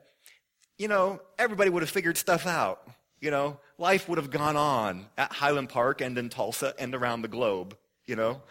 you 0.77 0.87
know, 0.87 1.21
everybody 1.37 1.69
would 1.69 1.83
have 1.83 1.89
figured 1.89 2.17
stuff 2.17 2.45
out. 2.45 2.87
You 3.21 3.31
know, 3.31 3.59
life 3.77 4.09
would 4.09 4.17
have 4.17 4.29
gone 4.29 4.57
on 4.57 5.05
at 5.17 5.31
Highland 5.31 5.69
Park 5.69 6.01
and 6.01 6.17
in 6.17 6.29
Tulsa 6.29 6.73
and 6.77 6.93
around 6.93 7.21
the 7.21 7.27
globe. 7.27 7.77
You 8.05 8.15
know, 8.15 8.41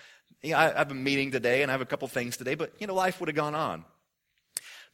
yeah, 0.42 0.58
I 0.58 0.78
have 0.78 0.90
a 0.90 0.94
meeting 0.94 1.30
today 1.30 1.62
and 1.62 1.70
I 1.70 1.74
have 1.74 1.80
a 1.80 1.86
couple 1.86 2.06
things 2.08 2.36
today, 2.36 2.54
but, 2.54 2.72
you 2.78 2.86
know, 2.86 2.94
life 2.94 3.20
would 3.20 3.28
have 3.28 3.36
gone 3.36 3.54
on. 3.54 3.84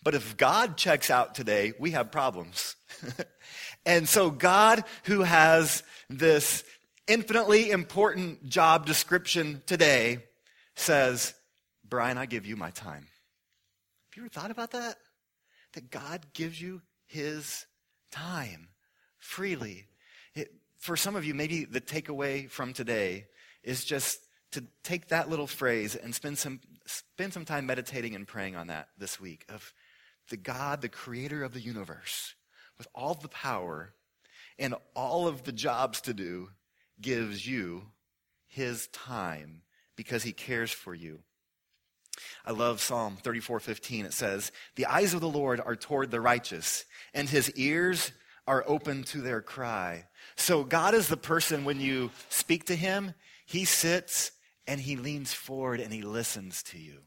But 0.02 0.14
if 0.14 0.36
God 0.36 0.76
checks 0.76 1.10
out 1.10 1.34
today, 1.34 1.72
we 1.78 1.90
have 1.90 2.10
problems. 2.10 2.76
and 3.86 4.08
so 4.08 4.30
God, 4.30 4.84
who 5.04 5.22
has 5.22 5.82
this 6.08 6.64
infinitely 7.06 7.70
important 7.70 8.48
job 8.48 8.86
description 8.86 9.62
today, 9.66 10.20
says, 10.80 11.34
Brian, 11.88 12.18
I 12.18 12.26
give 12.26 12.46
you 12.46 12.56
my 12.56 12.70
time. 12.70 13.06
Have 14.10 14.16
you 14.16 14.22
ever 14.22 14.28
thought 14.28 14.50
about 14.50 14.72
that? 14.72 14.96
That 15.74 15.90
God 15.90 16.26
gives 16.32 16.60
you 16.60 16.82
his 17.06 17.66
time 18.10 18.68
freely. 19.18 19.86
It, 20.34 20.52
for 20.78 20.96
some 20.96 21.16
of 21.16 21.24
you, 21.24 21.34
maybe 21.34 21.64
the 21.64 21.80
takeaway 21.80 22.50
from 22.50 22.72
today 22.72 23.26
is 23.62 23.84
just 23.84 24.20
to 24.52 24.64
take 24.82 25.08
that 25.08 25.28
little 25.28 25.46
phrase 25.46 25.94
and 25.94 26.14
spend 26.14 26.38
some, 26.38 26.60
spend 26.86 27.32
some 27.32 27.44
time 27.44 27.66
meditating 27.66 28.14
and 28.14 28.26
praying 28.26 28.56
on 28.56 28.66
that 28.68 28.88
this 28.98 29.20
week 29.20 29.44
of 29.48 29.72
the 30.28 30.36
God, 30.36 30.80
the 30.80 30.88
creator 30.88 31.44
of 31.44 31.52
the 31.52 31.60
universe, 31.60 32.34
with 32.78 32.88
all 32.94 33.14
the 33.14 33.28
power 33.28 33.92
and 34.58 34.74
all 34.94 35.28
of 35.28 35.44
the 35.44 35.52
jobs 35.52 36.00
to 36.02 36.14
do, 36.14 36.48
gives 37.00 37.46
you 37.46 37.82
his 38.46 38.88
time 38.88 39.62
because 40.00 40.22
he 40.22 40.32
cares 40.32 40.72
for 40.72 40.94
you. 40.94 41.22
I 42.46 42.52
love 42.52 42.80
Psalm 42.80 43.18
34:15. 43.18 44.06
It 44.06 44.14
says, 44.14 44.50
"The 44.76 44.86
eyes 44.86 45.12
of 45.12 45.20
the 45.20 45.28
Lord 45.28 45.60
are 45.60 45.76
toward 45.76 46.10
the 46.10 46.22
righteous, 46.22 46.86
and 47.12 47.28
his 47.28 47.50
ears 47.50 48.12
are 48.46 48.64
open 48.66 49.04
to 49.04 49.20
their 49.20 49.42
cry." 49.42 50.08
So 50.36 50.64
God 50.64 50.94
is 50.94 51.08
the 51.08 51.18
person 51.18 51.66
when 51.66 51.80
you 51.80 52.12
speak 52.30 52.64
to 52.64 52.76
him, 52.76 53.12
he 53.44 53.66
sits 53.66 54.32
and 54.66 54.80
he 54.80 54.96
leans 54.96 55.34
forward 55.34 55.80
and 55.80 55.92
he 55.92 56.00
listens 56.00 56.62
to 56.62 56.78
you. 56.78 57.02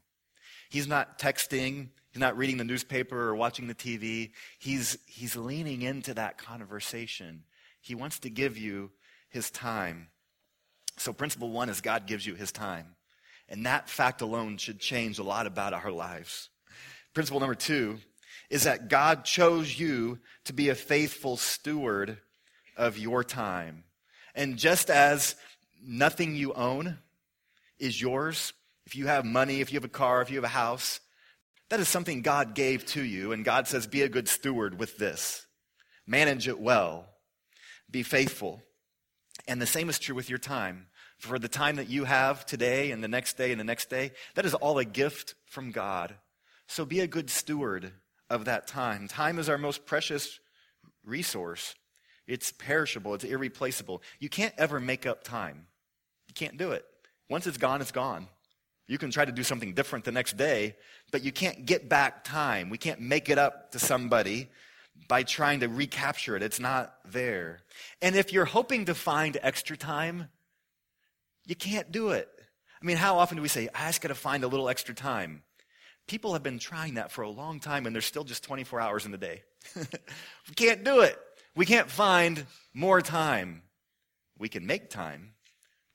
He's 0.70 0.86
not 0.86 1.18
texting, 1.18 1.90
he's 2.12 2.20
not 2.20 2.36
reading 2.36 2.58
the 2.58 2.64
newspaper 2.64 3.28
or 3.28 3.34
watching 3.34 3.66
the 3.66 3.74
TV. 3.74 4.32
He's 4.60 4.98
he's 5.06 5.34
leaning 5.34 5.82
into 5.82 6.14
that 6.14 6.38
conversation. 6.38 7.44
He 7.80 7.96
wants 7.96 8.20
to 8.20 8.30
give 8.30 8.56
you 8.56 8.92
his 9.30 9.50
time. 9.50 10.12
So 10.96 11.12
principle 11.12 11.50
1 11.50 11.68
is 11.68 11.80
God 11.80 12.06
gives 12.06 12.26
you 12.26 12.34
his 12.34 12.52
time. 12.52 12.94
And 13.48 13.66
that 13.66 13.88
fact 13.88 14.20
alone 14.20 14.56
should 14.56 14.80
change 14.80 15.18
a 15.18 15.24
lot 15.24 15.46
about 15.46 15.74
our 15.74 15.90
lives. 15.90 16.48
Principle 17.12 17.40
number 17.40 17.54
two 17.54 17.98
is 18.50 18.64
that 18.64 18.88
God 18.88 19.24
chose 19.24 19.78
you 19.78 20.18
to 20.44 20.52
be 20.52 20.68
a 20.68 20.74
faithful 20.74 21.36
steward 21.36 22.18
of 22.76 22.98
your 22.98 23.22
time. 23.22 23.84
And 24.34 24.56
just 24.56 24.90
as 24.90 25.36
nothing 25.86 26.34
you 26.34 26.52
own 26.54 26.98
is 27.78 28.00
yours, 28.00 28.52
if 28.86 28.96
you 28.96 29.06
have 29.06 29.24
money, 29.24 29.60
if 29.60 29.72
you 29.72 29.76
have 29.76 29.84
a 29.84 29.88
car, 29.88 30.22
if 30.22 30.30
you 30.30 30.36
have 30.36 30.44
a 30.44 30.48
house, 30.48 31.00
that 31.68 31.80
is 31.80 31.88
something 31.88 32.22
God 32.22 32.54
gave 32.54 32.84
to 32.86 33.02
you. 33.02 33.32
And 33.32 33.44
God 33.44 33.68
says, 33.68 33.86
be 33.86 34.02
a 34.02 34.08
good 34.08 34.28
steward 34.28 34.78
with 34.78 34.98
this. 34.98 35.46
Manage 36.06 36.48
it 36.48 36.58
well. 36.58 37.06
Be 37.90 38.02
faithful. 38.02 38.62
And 39.46 39.60
the 39.60 39.66
same 39.66 39.88
is 39.88 39.98
true 39.98 40.14
with 40.14 40.30
your 40.30 40.38
time 40.38 40.86
for 41.18 41.38
the 41.38 41.48
time 41.48 41.76
that 41.76 41.88
you 41.88 42.04
have 42.04 42.44
today 42.44 42.90
and 42.90 43.02
the 43.02 43.08
next 43.08 43.36
day 43.36 43.50
and 43.50 43.60
the 43.60 43.64
next 43.64 43.90
day, 43.90 44.12
that 44.34 44.44
is 44.44 44.54
all 44.54 44.78
a 44.78 44.84
gift 44.84 45.34
from 45.46 45.70
God. 45.70 46.14
So 46.66 46.84
be 46.84 47.00
a 47.00 47.06
good 47.06 47.30
steward 47.30 47.92
of 48.30 48.46
that 48.46 48.66
time. 48.66 49.08
Time 49.08 49.38
is 49.38 49.48
our 49.48 49.58
most 49.58 49.86
precious 49.86 50.38
resource. 51.04 51.74
It's 52.26 52.52
perishable, 52.52 53.14
it's 53.14 53.24
irreplaceable. 53.24 54.02
You 54.18 54.28
can't 54.28 54.54
ever 54.56 54.80
make 54.80 55.06
up 55.06 55.24
time. 55.24 55.66
You 56.28 56.34
can't 56.34 56.56
do 56.56 56.72
it. 56.72 56.84
Once 57.28 57.46
it's 57.46 57.58
gone, 57.58 57.80
it's 57.80 57.92
gone. 57.92 58.28
You 58.86 58.98
can 58.98 59.10
try 59.10 59.24
to 59.24 59.32
do 59.32 59.42
something 59.42 59.72
different 59.72 60.04
the 60.04 60.12
next 60.12 60.36
day, 60.36 60.76
but 61.10 61.22
you 61.22 61.32
can't 61.32 61.64
get 61.64 61.88
back 61.88 62.24
time. 62.24 62.68
We 62.70 62.78
can't 62.78 63.00
make 63.00 63.28
it 63.28 63.38
up 63.38 63.72
to 63.72 63.78
somebody 63.78 64.48
by 65.08 65.22
trying 65.22 65.60
to 65.60 65.68
recapture 65.68 66.36
it. 66.36 66.42
It's 66.42 66.60
not 66.60 66.94
there. 67.04 67.60
And 68.00 68.16
if 68.16 68.32
you're 68.32 68.44
hoping 68.44 68.86
to 68.86 68.94
find 68.94 69.36
extra 69.42 69.76
time, 69.76 70.28
you 71.46 71.54
can't 71.54 71.92
do 71.92 72.10
it. 72.10 72.28
I 72.82 72.86
mean, 72.86 72.96
how 72.96 73.18
often 73.18 73.36
do 73.36 73.42
we 73.42 73.48
say, 73.48 73.68
I 73.74 73.86
just 73.86 74.00
got 74.00 74.08
to 74.08 74.14
find 74.14 74.44
a 74.44 74.48
little 74.48 74.68
extra 74.68 74.94
time? 74.94 75.42
People 76.06 76.34
have 76.34 76.42
been 76.42 76.58
trying 76.58 76.94
that 76.94 77.10
for 77.10 77.22
a 77.22 77.30
long 77.30 77.60
time, 77.60 77.86
and 77.86 77.94
there's 77.94 78.04
still 78.04 78.24
just 78.24 78.44
24 78.44 78.80
hours 78.80 79.06
in 79.06 79.10
the 79.10 79.18
day. 79.18 79.42
we 79.76 80.54
can't 80.54 80.84
do 80.84 81.00
it. 81.00 81.18
We 81.56 81.64
can't 81.64 81.90
find 81.90 82.44
more 82.74 83.00
time. 83.00 83.62
We 84.38 84.48
can 84.48 84.66
make 84.66 84.90
time. 84.90 85.32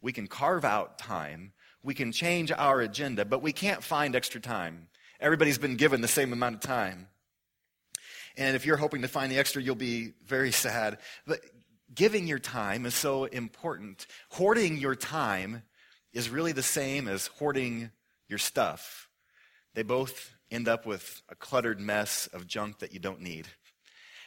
We 0.02 0.14
can 0.14 0.28
carve 0.28 0.66
out 0.66 0.98
time. 0.98 1.52
We 1.84 1.94
can 1.94 2.12
change 2.12 2.52
our 2.52 2.82
agenda, 2.82 3.26
but 3.26 3.42
we 3.42 3.52
can't 3.52 3.84
find 3.84 4.16
extra 4.16 4.42
time. 4.42 4.88
Everybody's 5.20 5.58
been 5.58 5.76
given 5.76 6.02
the 6.02 6.08
same 6.08 6.34
amount 6.34 6.56
of 6.56 6.62
time. 6.62 7.08
And 8.40 8.56
if 8.56 8.66
you're 8.66 8.78
hoping 8.78 9.02
to 9.02 9.10
find 9.10 9.30
the 9.30 9.38
extra, 9.38 9.62
you'll 9.62 9.76
be 9.76 10.14
very 10.26 10.52
sad. 10.54 11.00
But 11.28 11.42
giving 11.94 12.26
your 12.26 12.40
time 12.40 12.86
is 12.86 12.96
so 12.96 13.26
important. 13.26 14.08
Hoarding 14.30 14.78
your 14.78 14.96
time 14.96 15.64
is 16.14 16.30
really 16.30 16.54
the 16.54 16.64
same 16.64 17.10
as 17.10 17.28
hoarding 17.28 17.92
your 18.30 18.40
stuff. 18.40 19.10
They 19.76 19.84
both 19.84 20.34
end 20.50 20.70
up 20.70 20.86
with 20.86 21.22
a 21.28 21.36
cluttered 21.36 21.82
mess 21.82 22.28
of 22.28 22.48
junk 22.48 22.80
that 22.80 22.94
you 22.94 23.00
don't 23.00 23.22
need. 23.22 23.46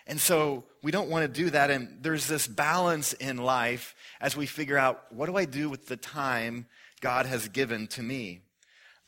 And 0.07 0.21
so 0.21 0.65
we 0.83 0.91
don't 0.91 1.09
want 1.09 1.23
to 1.25 1.43
do 1.43 1.49
that. 1.49 1.71
And 1.71 2.03
there's 2.03 2.27
this 2.27 2.47
balance 2.47 3.15
in 3.15 3.39
life 3.39 3.95
as 4.21 4.37
we 4.37 4.45
figure 4.45 4.77
out 4.77 5.11
what 5.11 5.25
do 5.25 5.37
I 5.37 5.47
do 5.47 5.71
with 5.71 5.87
the 5.87 5.97
time 5.97 6.67
God 7.01 7.25
has 7.25 7.49
given 7.49 7.87
to 7.89 8.03
me? 8.03 8.43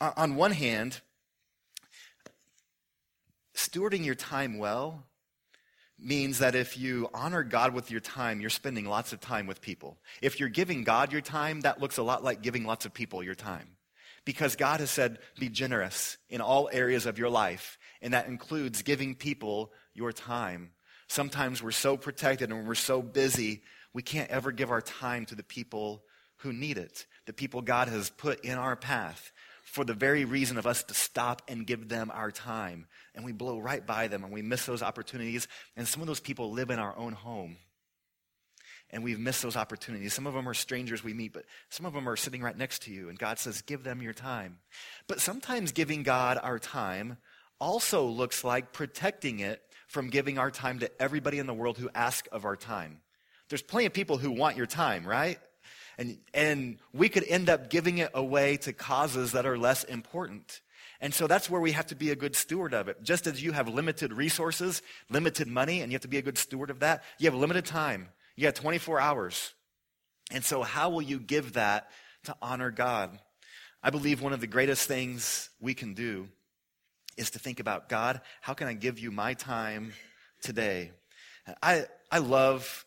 On 0.01 0.37
one 0.37 0.53
hand, 0.53 1.03
stewarding 3.55 4.05
your 4.05 4.15
time 4.15 4.59
well 4.59 5.05
means 5.99 6.39
that 6.41 6.55
if 6.55 6.77
you 6.77 7.09
honor 7.15 7.43
God 7.43 7.73
with 7.73 7.91
your 7.91 8.01
time, 8.01 8.41
you're 8.41 8.51
spending 8.51 8.85
lots 8.85 9.13
of 9.13 9.21
time 9.21 9.47
with 9.47 9.61
people. 9.61 9.99
If 10.21 10.41
you're 10.41 10.49
giving 10.49 10.85
God 10.85 11.13
your 11.13 11.21
time, 11.21 11.61
that 11.61 11.81
looks 11.81 11.99
a 11.99 12.03
lot 12.03 12.25
like 12.25 12.43
giving 12.43 12.65
lots 12.65 12.85
of 12.85 12.93
people 12.93 13.23
your 13.23 13.35
time. 13.35 13.77
Because 14.25 14.57
God 14.57 14.81
has 14.81 14.91
said, 14.91 15.19
be 15.39 15.49
generous 15.49 16.17
in 16.29 16.41
all 16.41 16.69
areas 16.73 17.07
of 17.07 17.19
your 17.19 17.29
life, 17.29 17.79
and 18.01 18.15
that 18.15 18.27
includes 18.27 18.83
giving 18.83 19.15
people 19.15 19.71
your 19.93 20.13
time. 20.13 20.71
Sometimes 21.09 21.63
we're 21.63 21.71
so 21.71 21.97
protected 21.97 22.51
and 22.51 22.67
we're 22.67 22.75
so 22.75 23.03
busy, 23.03 23.63
we 23.93 24.03
can't 24.03 24.31
ever 24.31 24.51
give 24.51 24.71
our 24.71 24.81
time 24.81 25.27
to 25.27 25.35
the 25.35 25.45
people 25.45 26.03
who 26.39 26.53
need 26.53 26.79
it, 26.79 27.07
the 27.27 27.33
people 27.33 27.63
God 27.63 27.89
has 27.89 28.11
put 28.11 28.45
in 28.45 28.59
our 28.59 28.77
path 28.77 29.31
for 29.75 29.85
the 29.85 29.93
very 29.93 30.25
reason 30.25 30.57
of 30.57 30.69
us 30.69 30.85
to 30.85 30.95
stop 30.95 31.43
and 31.49 31.67
give 31.67 31.89
them 31.89 32.09
our 32.15 32.31
time. 32.31 32.87
And 33.13 33.25
we 33.25 33.33
blow 33.33 33.59
right 33.59 33.85
by 33.85 34.07
them 34.07 34.23
and 34.23 34.33
we 34.33 34.41
miss 34.41 34.67
those 34.67 34.85
opportunities. 34.85 35.49
And 35.77 35.89
some 35.89 36.01
of 36.01 36.07
those 36.07 36.21
people 36.21 36.53
live 36.53 36.71
in 36.71 36.79
our 36.79 36.97
own 36.97 37.13
home. 37.13 37.57
And 38.91 39.03
we've 39.03 39.19
missed 39.19 39.43
those 39.43 39.57
opportunities. 39.57 40.15
Some 40.15 40.29
of 40.29 40.35
them 40.35 40.49
are 40.49 40.55
strangers 40.55 41.03
we 41.03 41.13
meet, 41.13 41.33
but 41.33 41.45
some 41.71 41.87
of 41.87 41.93
them 41.93 42.09
are 42.09 42.15
sitting 42.15 42.41
right 42.41 42.57
next 42.57 42.85
to 42.85 42.93
you. 42.93 43.09
And 43.09 43.19
God 43.19 43.41
says, 43.41 43.63
give 43.63 43.83
them 43.83 44.01
your 44.01 44.13
time. 44.13 44.59
But 45.09 45.21
sometimes 45.21 45.73
giving 45.73 46.05
God 46.05 46.39
our 46.41 46.61
time 46.61 47.17
also 47.61 48.07
looks 48.07 48.45
like 48.45 48.73
protecting 48.73 49.41
it 49.41 49.61
from 49.89 50.09
giving 50.09 50.39
our 50.39 50.53
time 50.53 50.79
to 50.79 51.03
everybody 51.03 51.41
in 51.41 51.49
the 51.49 51.55
world 51.55 51.79
who 51.79 51.91
ask 51.97 52.29
of 52.31 52.45
our 52.45 52.55
time. 52.55 53.01
There's 53.49 53.61
plenty 53.61 53.87
of 53.87 53.93
people 53.93 54.19
who 54.19 54.31
want 54.31 54.57
your 54.57 54.67
time, 54.67 55.05
right? 55.05 55.41
And, 55.99 56.19
and 56.33 56.79
we 56.93 57.09
could 57.09 57.25
end 57.25 57.49
up 57.49 57.71
giving 57.71 57.99
it 57.99 58.11
away 58.15 58.57
to 58.59 58.73
causes 58.73 59.33
that 59.33 59.47
are 59.47 59.57
less 59.57 59.85
important. 59.85 60.61
And 61.01 61.13
so 61.13 61.27
that's 61.27 61.51
where 61.51 61.61
we 61.61 61.73
have 61.73 61.87
to 61.89 61.95
be 61.95 62.11
a 62.11 62.17
good 62.17 62.35
steward 62.35 62.73
of 62.75 62.89
it. 62.89 63.03
Just 63.03 63.27
as 63.27 63.43
you 63.43 63.53
have 63.53 63.69
limited 63.69 64.13
resources, 64.13 64.83
limited 65.11 65.49
money, 65.49 65.81
and 65.81 65.93
you 65.93 65.97
have 65.97 66.03
to 66.03 66.09
be 66.09 66.19
a 66.19 66.23
good 66.23 66.39
steward 66.39 66.71
of 66.71 66.81
that, 66.81 67.05
you 67.19 67.31
have 67.31 67.39
limited 67.39 67.65
time. 67.65 68.09
You 68.37 68.47
have 68.47 68.55
24 68.55 69.01
hours. 69.01 69.53
And 70.31 70.45
so, 70.45 70.63
how 70.63 70.91
will 70.91 71.03
you 71.03 71.21
give 71.21 71.53
that 71.53 71.91
to 72.25 72.35
honor 72.41 72.71
God? 72.71 73.19
I 73.83 73.91
believe 73.91 74.23
one 74.23 74.33
of 74.33 74.41
the 74.41 74.47
greatest 74.47 74.89
things 74.89 75.51
we 75.61 75.75
can 75.75 75.95
do 75.95 76.29
is 77.17 77.31
to 77.33 77.39
think 77.39 77.61
about 77.61 77.89
God, 77.89 78.21
how 78.41 78.55
can 78.55 78.67
I 78.67 78.73
give 78.73 78.99
you 78.99 79.11
my 79.11 79.35
time 79.35 79.93
today? 80.43 80.91
I, 81.63 81.85
I 82.11 82.19
love 82.19 82.87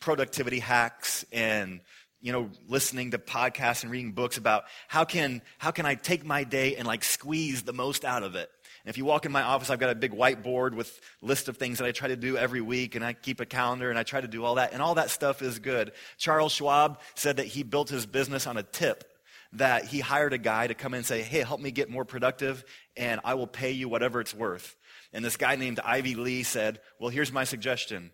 productivity 0.00 0.60
hacks 0.60 1.24
and 1.32 1.80
you 2.26 2.32
know, 2.32 2.50
listening 2.66 3.12
to 3.12 3.18
podcasts 3.18 3.84
and 3.84 3.92
reading 3.92 4.10
books 4.10 4.36
about 4.36 4.64
how 4.88 5.04
can, 5.04 5.40
how 5.58 5.70
can 5.70 5.86
I 5.86 5.94
take 5.94 6.24
my 6.24 6.42
day 6.42 6.74
and 6.74 6.84
like 6.84 7.04
squeeze 7.04 7.62
the 7.62 7.72
most 7.72 8.04
out 8.04 8.24
of 8.24 8.34
it. 8.34 8.50
And 8.84 8.90
if 8.90 8.98
you 8.98 9.04
walk 9.04 9.26
in 9.26 9.30
my 9.30 9.42
office, 9.42 9.70
I've 9.70 9.78
got 9.78 9.90
a 9.90 9.94
big 9.94 10.10
whiteboard 10.10 10.74
with 10.74 11.00
list 11.22 11.48
of 11.48 11.56
things 11.56 11.78
that 11.78 11.86
I 11.86 11.92
try 11.92 12.08
to 12.08 12.16
do 12.16 12.36
every 12.36 12.60
week, 12.60 12.96
and 12.96 13.04
I 13.04 13.12
keep 13.12 13.38
a 13.38 13.46
calendar 13.46 13.90
and 13.90 13.98
I 13.98 14.02
try 14.02 14.20
to 14.20 14.26
do 14.26 14.44
all 14.44 14.56
that, 14.56 14.72
and 14.72 14.82
all 14.82 14.96
that 14.96 15.10
stuff 15.10 15.40
is 15.40 15.60
good. 15.60 15.92
Charles 16.18 16.50
Schwab 16.50 16.98
said 17.14 17.36
that 17.36 17.46
he 17.46 17.62
built 17.62 17.90
his 17.90 18.06
business 18.06 18.48
on 18.48 18.56
a 18.56 18.64
tip 18.64 19.04
that 19.52 19.84
he 19.84 20.00
hired 20.00 20.32
a 20.32 20.38
guy 20.38 20.66
to 20.66 20.74
come 20.74 20.94
in 20.94 20.98
and 20.98 21.06
say, 21.06 21.22
Hey, 21.22 21.44
help 21.44 21.60
me 21.60 21.70
get 21.70 21.88
more 21.88 22.04
productive, 22.04 22.64
and 22.96 23.20
I 23.22 23.34
will 23.34 23.46
pay 23.46 23.70
you 23.70 23.88
whatever 23.88 24.20
it's 24.20 24.34
worth. 24.34 24.76
And 25.12 25.24
this 25.24 25.36
guy 25.36 25.54
named 25.54 25.78
Ivy 25.78 26.16
Lee 26.16 26.42
said, 26.42 26.80
Well, 26.98 27.10
here's 27.10 27.30
my 27.30 27.44
suggestion. 27.44 28.10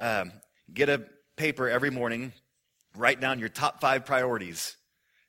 Um, 0.00 0.32
get 0.74 0.88
a 0.88 1.04
paper 1.36 1.68
every 1.68 1.90
morning, 1.90 2.32
Write 2.96 3.20
down 3.20 3.38
your 3.38 3.48
top 3.48 3.80
five 3.80 4.04
priorities. 4.04 4.76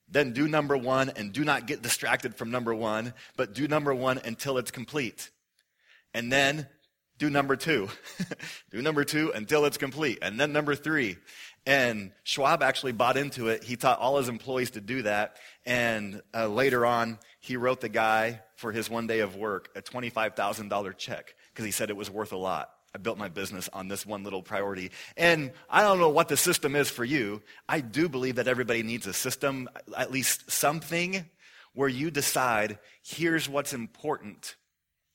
Then 0.10 0.34
do 0.34 0.48
number 0.48 0.78
one 0.78 1.10
and 1.16 1.32
do 1.32 1.44
not 1.44 1.66
get 1.66 1.82
distracted 1.82 2.36
from 2.36 2.52
number 2.52 2.74
one, 2.74 3.14
but 3.38 3.54
do 3.54 3.68
number 3.68 3.94
one 3.96 4.20
until 4.24 4.58
it's 4.58 4.72
complete. 4.72 5.30
And 6.14 6.32
then 6.32 6.68
do 7.18 7.30
number 7.30 7.56
two. 7.56 7.90
do 8.72 8.82
number 8.82 9.04
two 9.04 9.32
until 9.34 9.66
it's 9.66 9.78
complete. 9.78 10.20
And 10.22 10.40
then 10.40 10.52
number 10.52 10.76
three. 10.76 11.18
And 11.66 12.12
Schwab 12.24 12.62
actually 12.62 12.92
bought 12.92 13.16
into 13.16 13.48
it. 13.48 13.64
He 13.64 13.78
taught 13.78 14.00
all 14.00 14.18
his 14.18 14.28
employees 14.28 14.72
to 14.72 14.82
do 14.82 15.04
that. 15.04 15.38
And 15.66 16.22
uh, 16.34 16.48
later 16.48 16.86
on, 16.86 17.20
he 17.40 17.56
wrote 17.56 17.80
the 17.80 17.90
guy 17.90 18.42
for 18.58 18.72
his 18.72 18.90
one 18.90 19.08
day 19.08 19.20
of 19.20 19.36
work 19.36 19.70
a 19.76 19.82
$25,000 19.82 20.98
check 20.98 21.34
because 21.54 21.66
he 21.66 21.72
said 21.72 21.90
it 21.90 21.96
was 21.96 22.10
worth 22.12 22.34
a 22.34 22.38
lot. 22.38 22.70
I 22.96 23.00
built 23.00 23.18
my 23.18 23.30
business 23.30 23.70
on 23.74 23.88
this 23.88 24.06
one 24.06 24.24
little 24.24 24.44
priority. 24.44 24.92
And 25.18 25.52
I 25.70 25.82
don't 25.82 26.00
know 26.00 26.10
what 26.10 26.28
the 26.28 26.38
system 26.38 26.76
is 26.76 26.90
for 26.90 27.04
you. 27.04 27.42
I 27.68 27.80
do 27.82 28.08
believe 28.08 28.36
that 28.36 28.48
everybody 28.48 28.84
needs 28.84 29.08
a 29.08 29.14
system, 29.14 29.68
at 29.98 30.12
least 30.12 30.52
something 30.52 31.26
where 31.74 31.90
you 31.90 32.12
decide, 32.12 32.78
here's 33.02 33.50
what's 33.50 33.74
important 33.74 34.56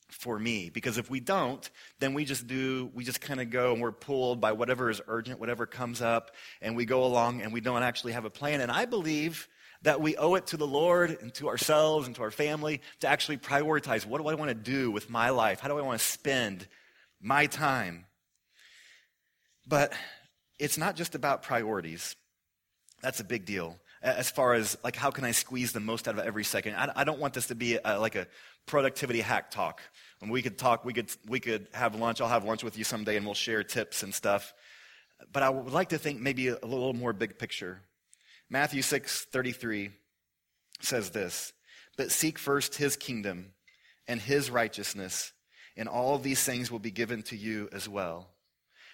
for 0.08 0.38
me. 0.38 0.70
Because 0.70 0.98
if 0.98 1.08
we 1.08 1.20
don't, 1.20 1.70
then 2.00 2.14
we 2.14 2.24
just 2.24 2.48
do, 2.48 2.90
we 2.94 3.04
just 3.04 3.20
kind 3.20 3.40
of 3.40 3.50
go 3.50 3.72
and 3.72 3.80
we're 3.80 3.92
pulled 3.92 4.40
by 4.40 4.52
whatever 4.52 4.90
is 4.90 5.00
urgent, 5.06 5.38
whatever 5.38 5.64
comes 5.64 6.02
up, 6.02 6.32
and 6.60 6.74
we 6.74 6.84
go 6.84 7.04
along 7.04 7.42
and 7.42 7.52
we 7.52 7.60
don't 7.60 7.84
actually 7.84 8.12
have 8.12 8.24
a 8.24 8.30
plan. 8.30 8.60
And 8.60 8.72
I 8.72 8.86
believe, 8.86 9.48
that 9.82 10.00
we 10.00 10.16
owe 10.16 10.34
it 10.34 10.46
to 10.48 10.56
the 10.56 10.66
Lord 10.66 11.16
and 11.20 11.32
to 11.34 11.48
ourselves 11.48 12.08
and 12.08 12.16
to 12.16 12.22
our 12.22 12.32
family 12.32 12.80
to 12.98 13.06
actually 13.06 13.38
prioritize 13.38 14.04
what 14.04 14.20
do 14.20 14.26
I 14.26 14.34
want 14.34 14.48
to 14.48 14.54
do 14.54 14.90
with 14.90 15.08
my 15.08 15.30
life? 15.30 15.60
How 15.60 15.68
do 15.68 15.78
I 15.78 15.82
want 15.82 16.00
to 16.00 16.04
spend 16.04 16.66
my 17.20 17.46
time? 17.46 18.06
But 19.66 19.92
it's 20.58 20.78
not 20.78 20.96
just 20.96 21.14
about 21.14 21.42
priorities. 21.42 22.16
That's 23.02 23.20
a 23.20 23.24
big 23.24 23.44
deal. 23.44 23.78
As 24.02 24.30
far 24.30 24.54
as 24.54 24.76
like 24.84 24.96
how 24.96 25.10
can 25.10 25.24
I 25.24 25.32
squeeze 25.32 25.72
the 25.72 25.80
most 25.80 26.06
out 26.06 26.18
of 26.18 26.24
every 26.24 26.44
second? 26.44 26.76
I, 26.76 26.92
I 26.96 27.04
don't 27.04 27.18
want 27.18 27.34
this 27.34 27.48
to 27.48 27.54
be 27.54 27.78
a, 27.84 27.98
like 27.98 28.14
a 28.14 28.26
productivity 28.66 29.20
hack 29.20 29.50
talk. 29.50 29.80
When 30.20 30.30
we 30.30 30.42
could 30.42 30.56
talk, 30.56 30.84
we 30.84 30.92
could 30.92 31.10
we 31.26 31.40
could 31.40 31.66
have 31.72 31.94
lunch. 31.94 32.20
I'll 32.20 32.28
have 32.28 32.44
lunch 32.44 32.62
with 32.62 32.78
you 32.78 32.84
someday, 32.84 33.16
and 33.16 33.26
we'll 33.26 33.34
share 33.34 33.64
tips 33.64 34.02
and 34.02 34.14
stuff. 34.14 34.52
But 35.32 35.42
I 35.42 35.50
would 35.50 35.72
like 35.72 35.88
to 35.88 35.98
think 35.98 36.20
maybe 36.20 36.48
a 36.48 36.58
little 36.62 36.92
more 36.92 37.12
big 37.12 37.38
picture. 37.38 37.82
Matthew 38.48 38.82
6 38.82 39.26
33 39.32 39.90
says 40.80 41.10
this 41.10 41.52
But 41.96 42.12
seek 42.12 42.38
first 42.38 42.76
his 42.76 42.96
kingdom 42.96 43.52
and 44.06 44.20
his 44.20 44.50
righteousness, 44.50 45.32
and 45.78 45.88
all 45.88 46.18
these 46.18 46.42
things 46.42 46.70
will 46.70 46.80
be 46.80 46.90
given 46.90 47.22
to 47.22 47.36
you 47.36 47.68
as 47.72 47.88
well. 47.88 48.28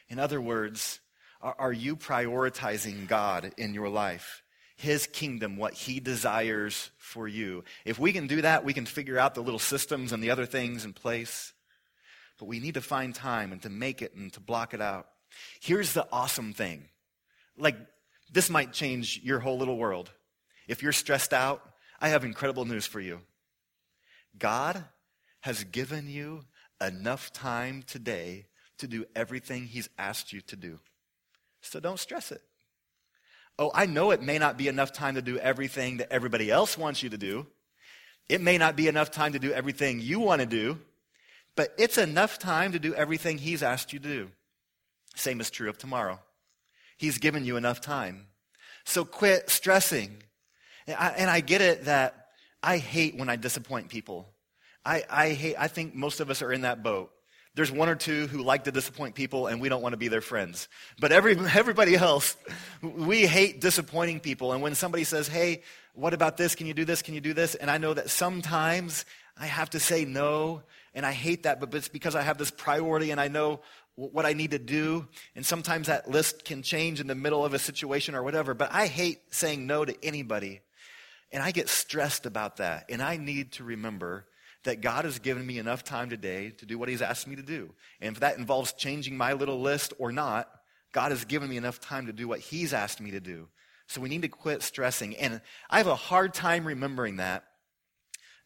In 0.08 0.18
other 0.18 0.40
words, 0.40 1.00
are, 1.40 1.72
you 1.72 1.96
prioritizing 1.96 3.08
God 3.08 3.52
in 3.56 3.74
your 3.74 3.88
life? 3.88 4.42
His 4.76 5.06
kingdom, 5.06 5.56
what 5.56 5.74
he 5.74 5.98
desires 5.98 6.90
for 6.98 7.26
you. 7.26 7.64
If 7.84 7.98
we 7.98 8.12
can 8.12 8.26
do 8.26 8.42
that, 8.42 8.64
we 8.64 8.72
can 8.72 8.86
figure 8.86 9.18
out 9.18 9.34
the 9.34 9.42
little 9.42 9.58
systems 9.58 10.12
and 10.12 10.22
the 10.22 10.30
other 10.30 10.46
things 10.46 10.84
in 10.84 10.92
place. 10.92 11.52
But 12.38 12.46
we 12.46 12.60
need 12.60 12.74
to 12.74 12.80
find 12.80 13.14
time 13.14 13.52
and 13.52 13.62
to 13.62 13.68
make 13.68 14.02
it 14.02 14.14
and 14.14 14.32
to 14.34 14.40
block 14.40 14.74
it 14.74 14.80
out. 14.80 15.06
Here's 15.60 15.92
the 15.92 16.06
awesome 16.12 16.52
thing. 16.52 16.88
Like, 17.56 17.76
this 18.32 18.50
might 18.50 18.72
change 18.72 19.20
your 19.22 19.40
whole 19.40 19.58
little 19.58 19.76
world. 19.78 20.10
If 20.66 20.82
you're 20.82 20.92
stressed 20.92 21.32
out, 21.32 21.62
I 22.00 22.08
have 22.08 22.24
incredible 22.24 22.64
news 22.64 22.86
for 22.86 23.00
you. 23.00 23.20
God 24.38 24.84
has 25.40 25.62
given 25.64 26.08
you 26.08 26.44
enough 26.86 27.32
time 27.32 27.82
today 27.86 28.46
to 28.78 28.86
do 28.86 29.04
everything 29.14 29.64
He's 29.64 29.88
asked 29.98 30.32
you 30.32 30.40
to 30.42 30.56
do. 30.56 30.80
So 31.60 31.80
don't 31.80 31.98
stress 31.98 32.32
it. 32.32 32.42
Oh, 33.58 33.70
I 33.74 33.86
know 33.86 34.10
it 34.10 34.22
may 34.22 34.38
not 34.38 34.56
be 34.56 34.68
enough 34.68 34.92
time 34.92 35.14
to 35.14 35.22
do 35.22 35.38
everything 35.38 35.98
that 35.98 36.12
everybody 36.12 36.50
else 36.50 36.76
wants 36.76 37.02
you 37.02 37.10
to 37.10 37.18
do. 37.18 37.46
It 38.28 38.40
may 38.40 38.58
not 38.58 38.74
be 38.76 38.88
enough 38.88 39.10
time 39.10 39.32
to 39.32 39.38
do 39.38 39.52
everything 39.52 40.00
you 40.00 40.18
want 40.18 40.40
to 40.40 40.46
do, 40.46 40.78
but 41.56 41.72
it's 41.78 41.98
enough 41.98 42.38
time 42.38 42.72
to 42.72 42.78
do 42.78 42.94
everything 42.94 43.38
He's 43.38 43.62
asked 43.62 43.92
you 43.92 43.98
to 44.00 44.08
do. 44.08 44.30
Same 45.14 45.40
is 45.40 45.50
true 45.50 45.68
of 45.68 45.78
tomorrow. 45.78 46.18
He's 46.96 47.18
given 47.18 47.44
you 47.44 47.56
enough 47.56 47.80
time. 47.80 48.26
So 48.84 49.04
quit 49.04 49.50
stressing. 49.50 50.22
And 50.86 50.96
I, 50.98 51.08
and 51.10 51.30
I 51.30 51.40
get 51.40 51.60
it 51.60 51.84
that 51.84 52.28
I 52.62 52.78
hate 52.78 53.16
when 53.16 53.28
I 53.28 53.36
disappoint 53.36 53.88
people. 53.88 54.28
I, 54.84 55.04
I 55.08 55.28
hate, 55.30 55.56
I 55.58 55.68
think 55.68 55.94
most 55.94 56.20
of 56.20 56.30
us 56.30 56.42
are 56.42 56.52
in 56.52 56.62
that 56.62 56.82
boat. 56.82 57.10
There's 57.54 57.70
one 57.70 57.88
or 57.88 57.94
two 57.94 58.26
who 58.26 58.42
like 58.42 58.64
to 58.64 58.72
disappoint 58.72 59.14
people 59.14 59.46
and 59.46 59.60
we 59.60 59.68
don't 59.68 59.80
want 59.80 59.92
to 59.92 59.96
be 59.96 60.08
their 60.08 60.20
friends. 60.20 60.68
But 60.98 61.12
every, 61.12 61.36
everybody 61.38 61.94
else, 61.94 62.36
we 62.82 63.26
hate 63.26 63.60
disappointing 63.60 64.20
people. 64.20 64.52
And 64.52 64.60
when 64.60 64.74
somebody 64.74 65.04
says, 65.04 65.28
hey, 65.28 65.62
what 65.94 66.14
about 66.14 66.36
this? 66.36 66.56
Can 66.56 66.66
you 66.66 66.74
do 66.74 66.84
this? 66.84 67.00
Can 67.00 67.14
you 67.14 67.20
do 67.20 67.32
this? 67.32 67.54
And 67.54 67.70
I 67.70 67.78
know 67.78 67.94
that 67.94 68.10
sometimes 68.10 69.04
I 69.38 69.46
have 69.46 69.70
to 69.70 69.80
say 69.80 70.04
no, 70.04 70.62
and 70.94 71.04
I 71.06 71.12
hate 71.12 71.44
that, 71.44 71.60
but 71.60 71.72
it's 71.74 71.88
because 71.88 72.14
I 72.14 72.22
have 72.22 72.38
this 72.38 72.50
priority 72.50 73.10
and 73.10 73.20
I 73.20 73.28
know 73.28 73.60
what 73.96 74.26
I 74.26 74.32
need 74.32 74.50
to 74.50 74.58
do. 74.58 75.06
And 75.36 75.46
sometimes 75.46 75.86
that 75.86 76.10
list 76.10 76.44
can 76.44 76.62
change 76.62 77.00
in 77.00 77.06
the 77.06 77.14
middle 77.14 77.44
of 77.44 77.54
a 77.54 77.58
situation 77.58 78.16
or 78.16 78.22
whatever. 78.24 78.54
But 78.54 78.72
I 78.72 78.86
hate 78.88 79.20
saying 79.30 79.66
no 79.66 79.84
to 79.84 79.94
anybody. 80.04 80.60
And 81.30 81.42
I 81.42 81.52
get 81.52 81.68
stressed 81.68 82.26
about 82.26 82.56
that. 82.56 82.86
And 82.88 83.02
I 83.02 83.16
need 83.16 83.52
to 83.52 83.64
remember 83.64 84.26
that 84.64 84.80
God 84.80 85.04
has 85.04 85.18
given 85.18 85.46
me 85.46 85.58
enough 85.58 85.84
time 85.84 86.10
today 86.10 86.50
to 86.58 86.66
do 86.66 86.78
what 86.78 86.88
He's 86.88 87.02
asked 87.02 87.26
me 87.26 87.36
to 87.36 87.42
do. 87.42 87.72
And 88.00 88.14
if 88.14 88.20
that 88.20 88.38
involves 88.38 88.72
changing 88.72 89.16
my 89.16 89.34
little 89.34 89.60
list 89.60 89.92
or 89.98 90.10
not, 90.10 90.48
God 90.92 91.10
has 91.10 91.24
given 91.24 91.48
me 91.48 91.56
enough 91.56 91.80
time 91.80 92.06
to 92.06 92.12
do 92.12 92.28
what 92.28 92.40
He's 92.40 92.72
asked 92.72 93.00
me 93.00 93.12
to 93.12 93.20
do. 93.20 93.48
So 93.86 94.00
we 94.00 94.08
need 94.08 94.22
to 94.22 94.28
quit 94.28 94.62
stressing. 94.62 95.16
And 95.16 95.40
I 95.68 95.78
have 95.78 95.86
a 95.86 95.94
hard 95.94 96.34
time 96.34 96.66
remembering 96.66 97.16
that 97.16 97.44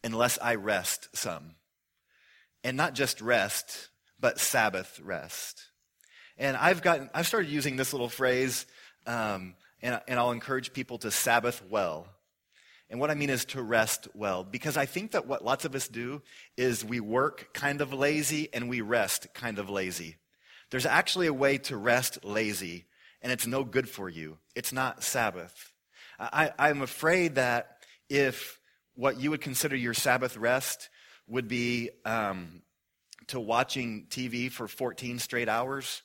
unless 0.03 0.37
I 0.41 0.55
rest 0.55 1.09
some. 1.15 1.55
And 2.63 2.75
not 2.75 2.93
just 2.93 3.21
rest, 3.21 3.89
but 4.19 4.39
Sabbath 4.39 4.99
rest. 5.01 5.63
And 6.37 6.57
I've 6.57 6.81
gotten, 6.81 7.09
I've 7.13 7.27
started 7.27 7.49
using 7.49 7.77
this 7.77 7.93
little 7.93 8.09
phrase, 8.09 8.65
um, 9.07 9.55
and, 9.81 10.01
and 10.07 10.19
I'll 10.19 10.31
encourage 10.31 10.73
people 10.73 10.97
to 10.99 11.11
Sabbath 11.11 11.63
well. 11.69 12.07
And 12.89 12.99
what 12.99 13.11
I 13.11 13.15
mean 13.15 13.29
is 13.29 13.45
to 13.45 13.61
rest 13.61 14.07
well. 14.13 14.43
Because 14.43 14.75
I 14.75 14.85
think 14.85 15.11
that 15.11 15.27
what 15.27 15.45
lots 15.45 15.65
of 15.65 15.75
us 15.75 15.87
do 15.87 16.21
is 16.57 16.83
we 16.83 16.99
work 16.99 17.53
kind 17.53 17.81
of 17.81 17.93
lazy 17.93 18.49
and 18.53 18.67
we 18.67 18.81
rest 18.81 19.27
kind 19.33 19.59
of 19.59 19.69
lazy. 19.69 20.17
There's 20.71 20.85
actually 20.85 21.27
a 21.27 21.33
way 21.33 21.57
to 21.59 21.77
rest 21.77 22.23
lazy, 22.23 22.85
and 23.21 23.31
it's 23.31 23.47
no 23.47 23.63
good 23.63 23.89
for 23.89 24.07
you. 24.09 24.37
It's 24.55 24.71
not 24.71 25.03
Sabbath. 25.03 25.73
I, 26.19 26.51
I'm 26.59 26.81
afraid 26.81 27.35
that 27.35 27.77
if 28.09 28.59
what 28.95 29.19
you 29.19 29.31
would 29.31 29.41
consider 29.41 29.75
your 29.75 29.93
Sabbath 29.93 30.37
rest 30.37 30.89
would 31.27 31.47
be 31.47 31.89
um, 32.05 32.61
to 33.27 33.39
watching 33.39 34.07
TV 34.09 34.51
for 34.51 34.67
14 34.67 35.19
straight 35.19 35.47
hours, 35.47 36.01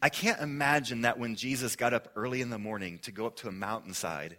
I 0.00 0.08
can't 0.08 0.40
imagine 0.40 1.02
that 1.02 1.18
when 1.18 1.34
Jesus 1.34 1.74
got 1.74 1.92
up 1.92 2.12
early 2.14 2.40
in 2.40 2.50
the 2.50 2.58
morning 2.58 3.00
to 3.00 3.12
go 3.12 3.26
up 3.26 3.36
to 3.36 3.48
a 3.48 3.52
mountainside, 3.52 4.38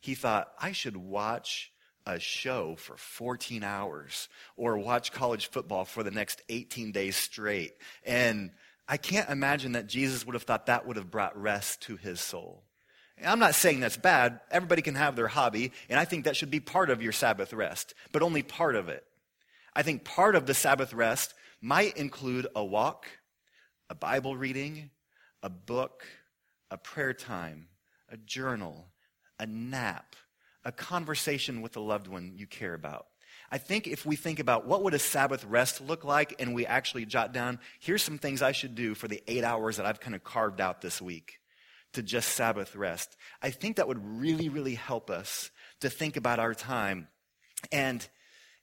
he 0.00 0.14
thought, 0.14 0.52
I 0.58 0.72
should 0.72 0.96
watch 0.96 1.70
a 2.06 2.18
show 2.18 2.74
for 2.76 2.96
14 2.96 3.62
hours 3.62 4.28
or 4.56 4.78
watch 4.78 5.12
college 5.12 5.50
football 5.50 5.84
for 5.84 6.02
the 6.02 6.10
next 6.10 6.42
18 6.48 6.92
days 6.92 7.16
straight. 7.16 7.74
And 8.04 8.50
I 8.88 8.96
can't 8.96 9.30
imagine 9.30 9.72
that 9.72 9.86
Jesus 9.86 10.26
would 10.26 10.34
have 10.34 10.42
thought 10.42 10.66
that 10.66 10.86
would 10.86 10.96
have 10.96 11.10
brought 11.10 11.40
rest 11.40 11.82
to 11.82 11.96
his 11.96 12.20
soul. 12.20 12.64
I'm 13.24 13.38
not 13.38 13.54
saying 13.54 13.80
that's 13.80 13.98
bad. 13.98 14.40
Everybody 14.50 14.82
can 14.82 14.94
have 14.94 15.14
their 15.14 15.28
hobby, 15.28 15.72
and 15.90 16.00
I 16.00 16.06
think 16.06 16.24
that 16.24 16.36
should 16.36 16.50
be 16.50 16.60
part 16.60 16.88
of 16.88 17.02
your 17.02 17.12
Sabbath 17.12 17.52
rest, 17.52 17.94
but 18.12 18.22
only 18.22 18.42
part 18.42 18.76
of 18.76 18.88
it. 18.88 19.04
I 19.76 19.82
think 19.82 20.04
part 20.04 20.34
of 20.34 20.46
the 20.46 20.54
Sabbath 20.54 20.94
rest 20.94 21.34
might 21.60 21.98
include 21.98 22.46
a 22.56 22.64
walk, 22.64 23.06
a 23.90 23.94
Bible 23.94 24.36
reading, 24.36 24.90
a 25.42 25.50
book, 25.50 26.06
a 26.70 26.78
prayer 26.78 27.12
time, 27.12 27.68
a 28.10 28.16
journal, 28.16 28.86
a 29.40 29.46
nap, 29.46 30.14
a 30.64 30.70
conversation 30.70 31.62
with 31.62 31.76
a 31.76 31.80
loved 31.80 32.06
one 32.06 32.34
you 32.36 32.46
care 32.46 32.74
about. 32.74 33.06
I 33.50 33.58
think 33.58 33.88
if 33.88 34.06
we 34.06 34.14
think 34.14 34.38
about 34.38 34.66
what 34.66 34.84
would 34.84 34.94
a 34.94 34.98
Sabbath 34.98 35.44
rest 35.44 35.80
look 35.80 36.04
like 36.04 36.36
and 36.38 36.54
we 36.54 36.66
actually 36.66 37.04
jot 37.06 37.32
down, 37.32 37.58
here's 37.80 38.02
some 38.02 38.18
things 38.18 38.42
I 38.42 38.52
should 38.52 38.76
do 38.76 38.94
for 38.94 39.08
the 39.08 39.22
eight 39.26 39.42
hours 39.42 39.78
that 39.78 39.86
I've 39.86 39.98
kind 39.98 40.14
of 40.14 40.22
carved 40.22 40.60
out 40.60 40.80
this 40.80 41.02
week 41.02 41.40
to 41.94 42.02
just 42.02 42.28
Sabbath 42.28 42.76
rest. 42.76 43.16
I 43.42 43.50
think 43.50 43.76
that 43.76 43.88
would 43.88 44.04
really, 44.20 44.48
really 44.48 44.76
help 44.76 45.10
us 45.10 45.50
to 45.80 45.90
think 45.90 46.16
about 46.16 46.38
our 46.38 46.54
time. 46.54 47.08
And 47.72 48.06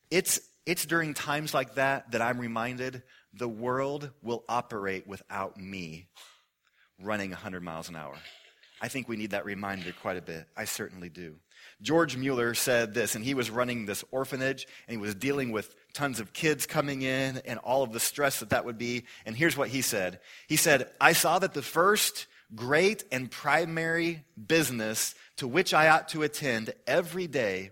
it's 0.10 0.40
it's 0.66 0.86
during 0.86 1.14
times 1.14 1.54
like 1.54 1.76
that 1.76 2.12
that 2.12 2.22
I'm 2.22 2.40
reminded 2.40 3.04
the 3.34 3.48
world 3.48 4.12
will 4.22 4.44
operate 4.48 5.08
without 5.08 5.58
me 5.58 6.08
running 7.02 7.32
100 7.32 7.62
miles 7.62 7.90
an 7.90 7.96
hour. 7.96 8.16
I 8.82 8.88
think 8.88 9.08
we 9.08 9.18
need 9.18 9.32
that 9.32 9.46
reminder 9.46 9.94
quite 10.02 10.18
a 10.18 10.22
bit. 10.22 10.48
I 10.56 10.66
certainly 10.66 11.10
do. 11.10 11.36
George 11.82 12.18
Mueller 12.18 12.54
said 12.54 12.94
this, 12.94 13.16
and 13.16 13.24
he 13.24 13.34
was 13.34 13.50
running 13.50 13.86
this 13.86 14.04
orphanage, 14.12 14.68
and 14.88 14.92
he 14.92 15.02
was 15.02 15.16
dealing 15.16 15.52
with 15.52 15.76
tons 15.94 16.20
of 16.20 16.34
kids 16.34 16.66
coming 16.66 17.02
in 17.02 17.38
and 17.46 17.60
all 17.60 17.84
of 17.84 17.92
the 17.92 18.00
stress 18.00 18.40
that 18.40 18.50
that 18.50 18.66
would 18.66 18.78
be. 18.78 19.06
And 19.26 19.36
here's 19.36 19.58
what 19.58 19.70
he 19.70 19.82
said 19.82 20.20
He 20.48 20.56
said, 20.56 20.90
I 21.00 21.14
saw 21.14 21.40
that 21.40 21.54
the 21.54 21.62
first 21.62 22.28
great 22.56 23.04
and 23.12 23.30
primary 23.30 24.24
business 24.48 25.16
to 25.38 25.48
which 25.48 25.74
I 25.74 25.90
ought 25.90 26.08
to 26.10 26.24
attend 26.24 26.74
every 26.86 27.28
day 27.28 27.72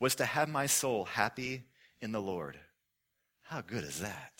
was 0.00 0.14
to 0.16 0.24
have 0.24 0.48
my 0.48 0.66
soul 0.66 1.04
happy 1.04 1.64
in 2.00 2.12
the 2.12 2.20
Lord. 2.20 2.58
How 3.42 3.60
good 3.60 3.84
is 3.84 4.00
that? 4.00 4.32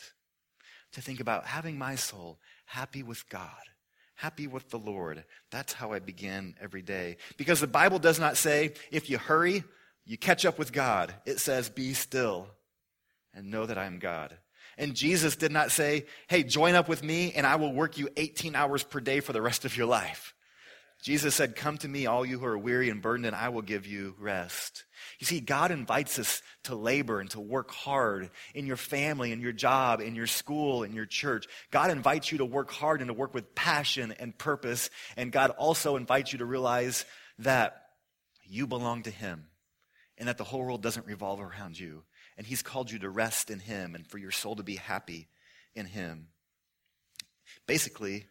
To 0.92 1.00
think 1.00 1.20
about 1.20 1.46
having 1.46 1.78
my 1.78 1.96
soul 1.96 2.38
happy 2.64 3.02
with 3.02 3.28
God, 3.28 3.50
happy 4.18 4.48
with 4.48 4.68
the 4.70 4.78
Lord. 4.78 5.24
That's 5.52 5.72
how 5.72 5.92
I 5.92 6.00
begin 6.00 6.57
every 6.61 6.83
day. 6.83 7.18
Because 7.37 7.61
the 7.61 7.68
Bible 7.68 8.00
does 8.00 8.18
not 8.18 8.37
say, 8.37 8.72
if 8.90 9.09
you 9.09 9.16
hurry, 9.16 9.62
you 10.04 10.18
catch 10.18 10.44
up 10.44 10.59
with 10.59 10.72
God. 10.72 11.14
It 11.24 11.38
says, 11.38 11.68
be 11.68 11.94
still 11.94 12.48
and 13.33 13.48
know 13.48 13.64
that 13.64 13.78
I 13.78 13.85
am 13.85 14.00
God. 14.00 14.37
And 14.76 14.96
Jesus 14.96 15.37
did 15.37 15.52
not 15.52 15.70
say, 15.70 16.07
hey, 16.26 16.42
join 16.42 16.74
up 16.74 16.88
with 16.88 17.04
me 17.04 17.33
and 17.33 17.46
I 17.46 17.57
will 17.57 17.72
work 17.72 17.96
you 17.96 18.09
18 18.16 18.57
hours 18.57 18.83
per 18.83 18.98
day 18.98 19.20
for 19.20 19.33
the 19.33 19.42
rest 19.42 19.64
of 19.64 19.76
your 19.76 19.87
life. 19.87 20.35
Jesus 21.02 21.34
said, 21.37 21.54
Come 21.54 21.78
to 21.78 21.88
me, 21.88 22.06
all 22.06 22.26
you 22.26 22.38
who 22.38 22.46
are 22.46 22.58
weary 22.58 22.90
and 22.90 23.00
burdened, 23.00 23.26
and 23.26 23.37
I 23.37 23.50
will 23.50 23.62
give 23.62 23.87
you 23.87 24.14
rest. 24.18 24.84
You 25.20 25.26
see, 25.26 25.40
God 25.40 25.70
invites 25.70 26.18
us 26.18 26.42
to 26.64 26.74
labor 26.74 27.20
and 27.20 27.30
to 27.30 27.40
work 27.40 27.70
hard 27.70 28.30
in 28.54 28.66
your 28.66 28.76
family, 28.76 29.30
in 29.30 29.40
your 29.40 29.52
job, 29.52 30.00
in 30.00 30.16
your 30.16 30.26
school, 30.26 30.82
in 30.82 30.92
your 30.92 31.06
church. 31.06 31.46
God 31.70 31.90
invites 31.90 32.32
you 32.32 32.38
to 32.38 32.44
work 32.44 32.72
hard 32.72 33.00
and 33.00 33.08
to 33.08 33.14
work 33.14 33.32
with 33.32 33.54
passion 33.54 34.12
and 34.18 34.37
purpose. 34.37 34.90
And 35.16 35.30
God 35.30 35.50
also 35.50 35.96
invites 35.96 36.32
you 36.32 36.38
to 36.40 36.44
realize 36.44 37.04
that 37.38 37.82
you 38.44 38.66
belong 38.66 39.04
to 39.04 39.11
Him 39.11 39.46
and 40.16 40.28
that 40.28 40.37
the 40.37 40.44
whole 40.44 40.64
world 40.64 40.82
doesn't 40.82 41.06
revolve 41.06 41.40
around 41.40 41.78
you. 41.78 42.02
And 42.37 42.46
He's 42.46 42.62
called 42.62 42.90
you 42.90 42.98
to 43.00 43.11
rest 43.11 43.50
in 43.50 43.61
Him 43.61 43.94
and 43.94 44.04
for 44.04 44.18
your 44.18 44.32
soul 44.32 44.56
to 44.56 44.64
be 44.64 44.76
happy 44.76 45.28
in 45.76 45.87
Him. 45.87 46.28
Basically, 47.66 48.26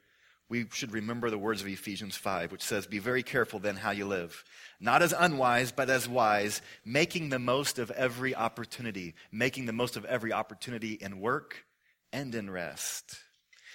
we 0.49 0.65
should 0.71 0.93
remember 0.93 1.29
the 1.29 1.37
words 1.37 1.61
of 1.61 1.67
Ephesians 1.67 2.15
5, 2.15 2.51
which 2.51 2.61
says, 2.61 2.87
Be 2.87 2.99
very 2.99 3.23
careful 3.23 3.59
then 3.59 3.75
how 3.75 3.91
you 3.91 4.05
live, 4.05 4.43
not 4.79 5.01
as 5.01 5.13
unwise, 5.17 5.71
but 5.71 5.89
as 5.89 6.07
wise, 6.07 6.61
making 6.85 7.29
the 7.29 7.39
most 7.39 7.79
of 7.79 7.91
every 7.91 8.33
opportunity, 8.33 9.13
making 9.31 9.65
the 9.65 9.73
most 9.73 9.97
of 9.97 10.05
every 10.05 10.31
opportunity 10.31 10.93
in 10.93 11.19
work 11.19 11.65
and 12.13 12.33
in 12.33 12.49
rest. 12.49 13.17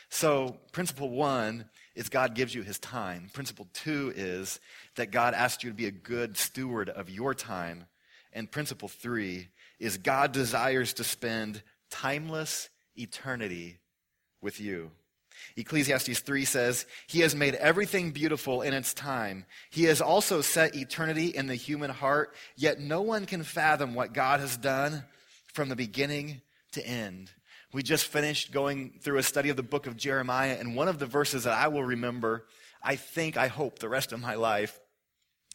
So, 0.09 0.57
principle 0.73 1.11
one 1.11 1.67
is 1.95 2.09
God 2.09 2.35
gives 2.35 2.55
you 2.55 2.63
his 2.63 2.79
time. 2.79 3.31
Principle 3.33 3.69
two 3.73 4.13
is 4.15 4.61
that 4.97 5.11
God 5.11 5.35
asks 5.35 5.65
you 5.65 5.71
to 5.71 5.77
be 5.77 5.87
a 5.87 5.91
good 5.91 6.37
steward 6.37 6.89
of 6.89 7.11
your 7.11 7.35
time. 7.35 7.87
And 8.33 8.51
principle 8.51 8.89
three 8.89 9.49
is 9.79 9.99
God 9.99 10.33
desires 10.33 10.95
to 10.95 11.05
spend 11.05 11.63
timeless 11.91 12.71
eternity 12.97 13.79
with 14.41 14.61
you. 14.61 14.91
Ecclesiastes 15.57 16.21
3 16.21 16.45
says, 16.45 16.87
He 17.07 17.21
has 17.21 17.35
made 17.35 17.55
everything 17.57 18.11
beautiful 18.11 18.63
in 18.63 18.75
its 18.75 18.95
time. 18.95 19.45
He 19.71 19.85
has 19.85 20.01
also 20.01 20.41
set 20.41 20.75
eternity 20.75 21.27
in 21.27 21.47
the 21.47 21.55
human 21.55 21.91
heart, 21.91 22.35
yet 22.57 22.81
no 22.81 23.03
one 23.03 23.27
can 23.27 23.43
fathom 23.43 23.95
what 23.95 24.13
God 24.13 24.41
has 24.41 24.57
done 24.57 25.05
from 25.53 25.69
the 25.69 25.77
beginning 25.77 26.41
to 26.73 26.87
end. 26.87 27.31
We 27.73 27.83
just 27.83 28.07
finished 28.07 28.53
going 28.53 28.99
through 29.01 29.19
a 29.19 29.23
study 29.23 29.49
of 29.49 29.57
the 29.57 29.63
book 29.63 29.87
of 29.87 29.97
Jeremiah, 29.97 30.57
and 30.59 30.77
one 30.77 30.89
of 30.89 30.99
the 30.99 31.07
verses 31.07 31.45
that 31.45 31.55
I 31.55 31.69
will 31.69 31.85
remember, 31.85 32.47
I 32.83 32.97
think, 32.97 33.37
I 33.37 33.49
hope, 33.49 33.79
the 33.79 33.89
rest 33.89 34.13
of 34.13 34.21
my 34.21 34.35
life, 34.35 34.79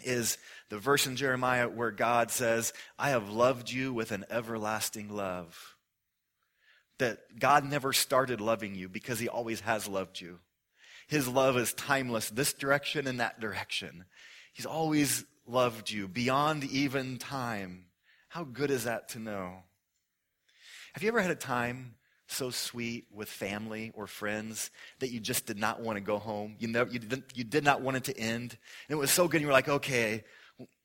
is 0.03 0.37
the 0.69 0.77
verse 0.77 1.07
in 1.07 1.15
Jeremiah 1.15 1.69
where 1.69 1.91
God 1.91 2.31
says, 2.31 2.73
I 2.99 3.09
have 3.09 3.29
loved 3.29 3.71
you 3.71 3.93
with 3.93 4.11
an 4.11 4.25
everlasting 4.29 5.09
love 5.09 5.76
that 6.99 7.39
God 7.39 7.63
never 7.63 7.93
started 7.93 8.41
loving 8.41 8.75
you 8.75 8.89
because 8.89 9.19
he 9.19 9.29
always 9.29 9.61
has 9.61 9.87
loved 9.87 10.19
you. 10.19 10.39
His 11.07 11.27
love 11.27 11.57
is 11.57 11.73
timeless, 11.73 12.29
this 12.29 12.53
direction 12.53 13.07
and 13.07 13.19
that 13.19 13.39
direction. 13.39 14.05
He's 14.53 14.65
always 14.65 15.23
loved 15.45 15.89
you 15.89 16.07
beyond 16.07 16.65
even 16.65 17.17
time. 17.17 17.85
How 18.29 18.43
good 18.43 18.71
is 18.71 18.83
that 18.83 19.09
to 19.09 19.19
know? 19.19 19.63
Have 20.93 21.03
you 21.03 21.09
ever 21.09 21.21
had 21.21 21.31
a 21.31 21.35
time 21.35 21.95
so 22.27 22.49
sweet 22.49 23.05
with 23.13 23.29
family 23.29 23.91
or 23.95 24.07
friends 24.07 24.69
that 24.99 25.11
you 25.11 25.19
just 25.19 25.45
did 25.45 25.57
not 25.57 25.79
want 25.79 25.95
to 25.97 26.01
go 26.01 26.17
home? 26.17 26.55
You, 26.59 26.67
never, 26.67 26.89
you, 26.89 26.99
didn't, 26.99 27.25
you 27.35 27.43
did 27.43 27.63
not 27.63 27.81
want 27.81 27.97
it 27.97 28.03
to 28.05 28.17
end? 28.17 28.57
And 28.89 28.97
it 28.97 28.99
was 28.99 29.11
so 29.11 29.27
good, 29.27 29.37
and 29.37 29.41
you 29.41 29.47
were 29.47 29.53
like, 29.53 29.69
okay, 29.69 30.23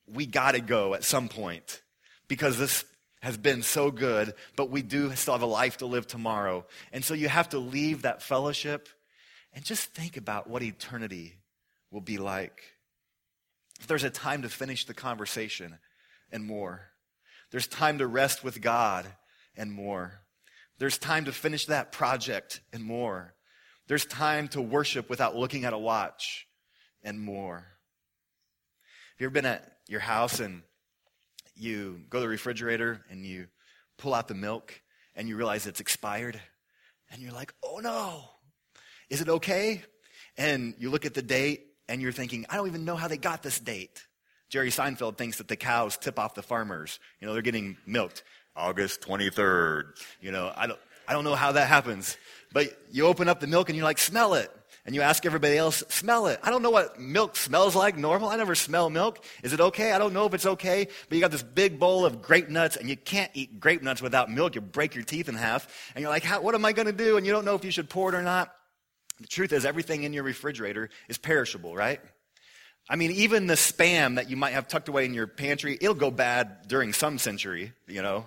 we 0.07 0.25
got 0.25 0.53
to 0.53 0.61
go 0.61 0.93
at 0.93 1.03
some 1.03 1.27
point 1.27 1.81
because 2.27 2.57
this 2.57 2.85
has 3.23 3.37
been 3.37 3.63
so 3.63 3.89
good, 3.89 4.33
but 4.57 4.69
we 4.69 4.81
do 4.81 5.15
still 5.15 5.33
have 5.33 5.41
a 5.41 5.45
life 5.45 5.77
to 5.77 5.85
live 5.85 6.05
tomorrow. 6.05 6.65
And 6.91 7.05
so 7.05 7.13
you 7.13 7.29
have 7.29 7.47
to 7.49 7.57
leave 7.57 8.01
that 8.01 8.21
fellowship 8.21 8.89
and 9.53 9.63
just 9.63 9.93
think 9.93 10.17
about 10.17 10.49
what 10.49 10.61
eternity 10.61 11.35
will 11.89 12.01
be 12.01 12.17
like. 12.17 12.61
If 13.79 13.87
there's 13.87 14.03
a 14.03 14.09
time 14.09 14.41
to 14.41 14.49
finish 14.49 14.83
the 14.83 14.93
conversation 14.93 15.79
and 16.33 16.43
more, 16.45 16.89
there's 17.49 17.65
time 17.65 17.99
to 17.99 18.07
rest 18.07 18.43
with 18.43 18.59
God 18.59 19.05
and 19.55 19.71
more. 19.71 20.19
There's 20.77 20.97
time 20.97 21.23
to 21.23 21.31
finish 21.31 21.67
that 21.67 21.93
project 21.93 22.59
and 22.73 22.83
more. 22.83 23.35
There's 23.87 24.05
time 24.05 24.49
to 24.49 24.61
worship 24.61 25.09
without 25.09 25.33
looking 25.33 25.63
at 25.63 25.71
a 25.71 25.77
watch 25.77 26.45
and 27.01 27.21
more. 27.21 27.55
Have 27.55 29.21
you 29.21 29.27
ever 29.27 29.33
been 29.33 29.45
at 29.45 29.77
your 29.87 30.01
house 30.01 30.41
and 30.41 30.63
you 31.55 32.01
go 32.09 32.19
to 32.19 32.21
the 32.21 32.27
refrigerator 32.27 33.01
and 33.09 33.25
you 33.25 33.47
pull 33.97 34.13
out 34.13 34.27
the 34.27 34.33
milk 34.33 34.81
and 35.15 35.27
you 35.27 35.35
realize 35.35 35.67
it's 35.67 35.79
expired. 35.79 36.39
And 37.11 37.21
you're 37.21 37.31
like, 37.31 37.53
oh 37.63 37.79
no, 37.79 38.23
is 39.09 39.21
it 39.21 39.29
okay? 39.29 39.83
And 40.37 40.73
you 40.79 40.89
look 40.89 41.05
at 41.05 41.13
the 41.13 41.21
date 41.21 41.67
and 41.87 42.01
you're 42.01 42.11
thinking, 42.11 42.45
I 42.49 42.55
don't 42.55 42.67
even 42.67 42.85
know 42.85 42.95
how 42.95 43.07
they 43.07 43.17
got 43.17 43.43
this 43.43 43.59
date. 43.59 44.05
Jerry 44.49 44.69
Seinfeld 44.69 45.17
thinks 45.17 45.37
that 45.37 45.47
the 45.47 45.55
cows 45.55 45.97
tip 45.97 46.17
off 46.19 46.35
the 46.35 46.43
farmers. 46.43 46.99
You 47.19 47.27
know, 47.27 47.33
they're 47.33 47.41
getting 47.41 47.77
milked 47.85 48.23
August 48.55 49.01
23rd. 49.01 49.83
You 50.21 50.31
know, 50.31 50.51
I 50.55 50.67
don't, 50.67 50.79
I 51.07 51.13
don't 51.13 51.23
know 51.23 51.35
how 51.35 51.51
that 51.53 51.67
happens. 51.67 52.17
But 52.51 52.77
you 52.91 53.05
open 53.05 53.27
up 53.27 53.39
the 53.39 53.47
milk 53.47 53.69
and 53.69 53.75
you're 53.75 53.85
like, 53.85 53.97
smell 53.97 54.35
it 54.35 54.51
and 54.85 54.93
you 54.93 55.01
ask 55.01 55.25
everybody 55.25 55.57
else, 55.57 55.81
smell 55.87 56.27
it. 56.27 56.39
I 56.43 56.49
don't 56.49 56.61
know 56.61 56.69
what 56.69 56.99
milk 56.99 57.37
smells 57.37 57.73
like 57.73 57.97
normal. 57.97 58.27
I 58.27 58.35
never 58.35 58.53
smell 58.53 58.89
milk. 58.89 59.23
Is 59.41 59.53
it 59.53 59.61
okay? 59.61 59.93
I 59.93 59.97
don't 59.97 60.11
know 60.11 60.25
if 60.25 60.33
it's 60.33 60.45
okay. 60.45 60.87
But 61.07 61.15
you 61.15 61.21
got 61.21 61.31
this 61.31 61.43
big 61.43 61.79
bowl 61.79 62.05
of 62.05 62.21
grape 62.21 62.49
nuts 62.49 62.75
and 62.75 62.89
you 62.89 62.97
can't 62.97 63.31
eat 63.33 63.61
grape 63.61 63.81
nuts 63.81 64.01
without 64.01 64.29
milk. 64.29 64.55
You 64.55 64.61
break 64.61 64.93
your 64.93 65.05
teeth 65.05 65.29
in 65.29 65.35
half. 65.35 65.91
And 65.95 66.01
you're 66.01 66.11
like, 66.11 66.25
what 66.25 66.53
am 66.53 66.65
I 66.65 66.73
going 66.73 66.87
to 66.87 66.91
do? 66.91 67.15
And 67.15 67.25
you 67.25 67.31
don't 67.31 67.45
know 67.45 67.55
if 67.55 67.63
you 67.63 67.71
should 67.71 67.89
pour 67.89 68.09
it 68.09 68.15
or 68.15 68.23
not. 68.23 68.53
The 69.21 69.27
truth 69.27 69.53
is, 69.53 69.63
everything 69.63 70.03
in 70.03 70.11
your 70.11 70.23
refrigerator 70.23 70.89
is 71.07 71.17
perishable, 71.17 71.75
right? 71.75 72.01
I 72.89 72.97
mean, 72.97 73.11
even 73.11 73.47
the 73.47 73.53
spam 73.53 74.15
that 74.15 74.29
you 74.29 74.35
might 74.35 74.51
have 74.51 74.67
tucked 74.67 74.89
away 74.89 75.05
in 75.05 75.13
your 75.13 75.27
pantry, 75.27 75.77
it'll 75.79 75.93
go 75.93 76.11
bad 76.11 76.67
during 76.67 76.91
some 76.91 77.17
century, 77.19 77.71
you 77.87 78.01
know. 78.01 78.25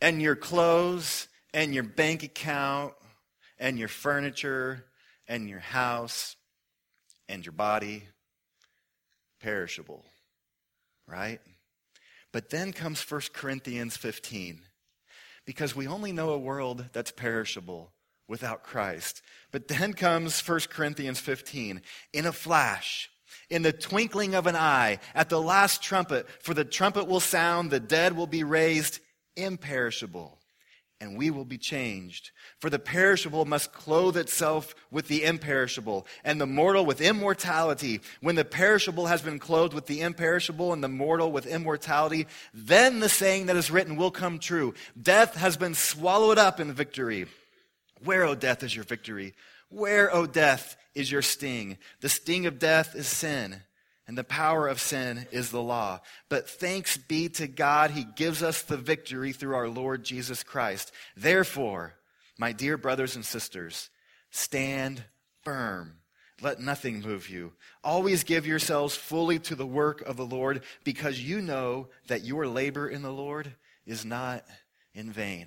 And 0.00 0.20
your 0.20 0.34
clothes 0.34 1.28
and 1.54 1.72
your 1.72 1.84
bank 1.84 2.24
account 2.24 2.94
and 3.62 3.78
your 3.78 3.88
furniture 3.88 4.84
and 5.28 5.48
your 5.48 5.60
house 5.60 6.34
and 7.28 7.46
your 7.46 7.52
body 7.52 8.02
perishable, 9.40 10.04
right? 11.06 11.40
But 12.32 12.50
then 12.50 12.72
comes 12.72 13.08
1 13.08 13.20
Corinthians 13.32 13.96
15 13.96 14.62
because 15.46 15.76
we 15.76 15.86
only 15.86 16.10
know 16.10 16.30
a 16.30 16.38
world 16.38 16.86
that's 16.92 17.12
perishable 17.12 17.92
without 18.26 18.64
Christ. 18.64 19.22
But 19.52 19.68
then 19.68 19.92
comes 19.92 20.40
1 20.46 20.60
Corinthians 20.68 21.20
15 21.20 21.82
in 22.12 22.26
a 22.26 22.32
flash, 22.32 23.10
in 23.48 23.62
the 23.62 23.72
twinkling 23.72 24.34
of 24.34 24.48
an 24.48 24.56
eye, 24.56 24.98
at 25.14 25.28
the 25.28 25.40
last 25.40 25.84
trumpet, 25.84 26.26
for 26.40 26.52
the 26.52 26.64
trumpet 26.64 27.06
will 27.06 27.20
sound, 27.20 27.70
the 27.70 27.78
dead 27.78 28.16
will 28.16 28.26
be 28.26 28.42
raised 28.42 28.98
imperishable 29.36 30.41
and 31.02 31.18
we 31.18 31.30
will 31.30 31.44
be 31.44 31.58
changed. 31.58 32.30
For 32.60 32.70
the 32.70 32.78
perishable 32.78 33.44
must 33.44 33.72
clothe 33.72 34.16
itself 34.16 34.72
with 34.92 35.08
the 35.08 35.24
imperishable, 35.24 36.06
and 36.22 36.40
the 36.40 36.46
mortal 36.46 36.86
with 36.86 37.00
immortality. 37.00 38.00
When 38.20 38.36
the 38.36 38.44
perishable 38.44 39.06
has 39.06 39.20
been 39.20 39.40
clothed 39.40 39.74
with 39.74 39.86
the 39.86 40.00
imperishable, 40.00 40.72
and 40.72 40.82
the 40.82 40.88
mortal 40.88 41.32
with 41.32 41.44
immortality, 41.46 42.28
then 42.54 43.00
the 43.00 43.08
saying 43.08 43.46
that 43.46 43.56
is 43.56 43.70
written 43.70 43.96
will 43.96 44.12
come 44.12 44.38
true 44.38 44.74
Death 45.00 45.34
has 45.34 45.56
been 45.56 45.74
swallowed 45.74 46.38
up 46.38 46.60
in 46.60 46.72
victory. 46.72 47.26
Where, 48.04 48.24
O 48.24 48.36
death, 48.36 48.62
is 48.62 48.74
your 48.74 48.84
victory? 48.84 49.34
Where, 49.70 50.14
O 50.14 50.26
death, 50.26 50.76
is 50.94 51.10
your 51.10 51.22
sting? 51.22 51.78
The 52.00 52.08
sting 52.08 52.46
of 52.46 52.60
death 52.60 52.94
is 52.94 53.08
sin 53.08 53.60
and 54.12 54.18
the 54.18 54.24
power 54.24 54.68
of 54.68 54.78
sin 54.78 55.26
is 55.32 55.50
the 55.50 55.62
law. 55.62 55.98
But 56.28 56.46
thanks 56.46 56.98
be 56.98 57.30
to 57.30 57.46
God, 57.46 57.92
He 57.92 58.04
gives 58.04 58.42
us 58.42 58.60
the 58.60 58.76
victory 58.76 59.32
through 59.32 59.54
our 59.54 59.70
Lord 59.70 60.04
Jesus 60.04 60.42
Christ. 60.42 60.92
Therefore, 61.16 61.94
my 62.36 62.52
dear 62.52 62.76
brothers 62.76 63.16
and 63.16 63.24
sisters, 63.24 63.88
stand 64.30 65.02
firm. 65.44 65.94
Let 66.42 66.60
nothing 66.60 67.00
move 67.00 67.30
you. 67.30 67.54
Always 67.82 68.22
give 68.22 68.46
yourselves 68.46 68.94
fully 68.94 69.38
to 69.38 69.54
the 69.54 69.66
work 69.66 70.02
of 70.02 70.18
the 70.18 70.26
Lord, 70.26 70.60
because 70.84 71.18
you 71.18 71.40
know 71.40 71.88
that 72.08 72.22
your 72.22 72.46
labor 72.46 72.86
in 72.86 73.00
the 73.00 73.10
Lord 73.10 73.54
is 73.86 74.04
not 74.04 74.44
in 74.92 75.10
vain. 75.10 75.46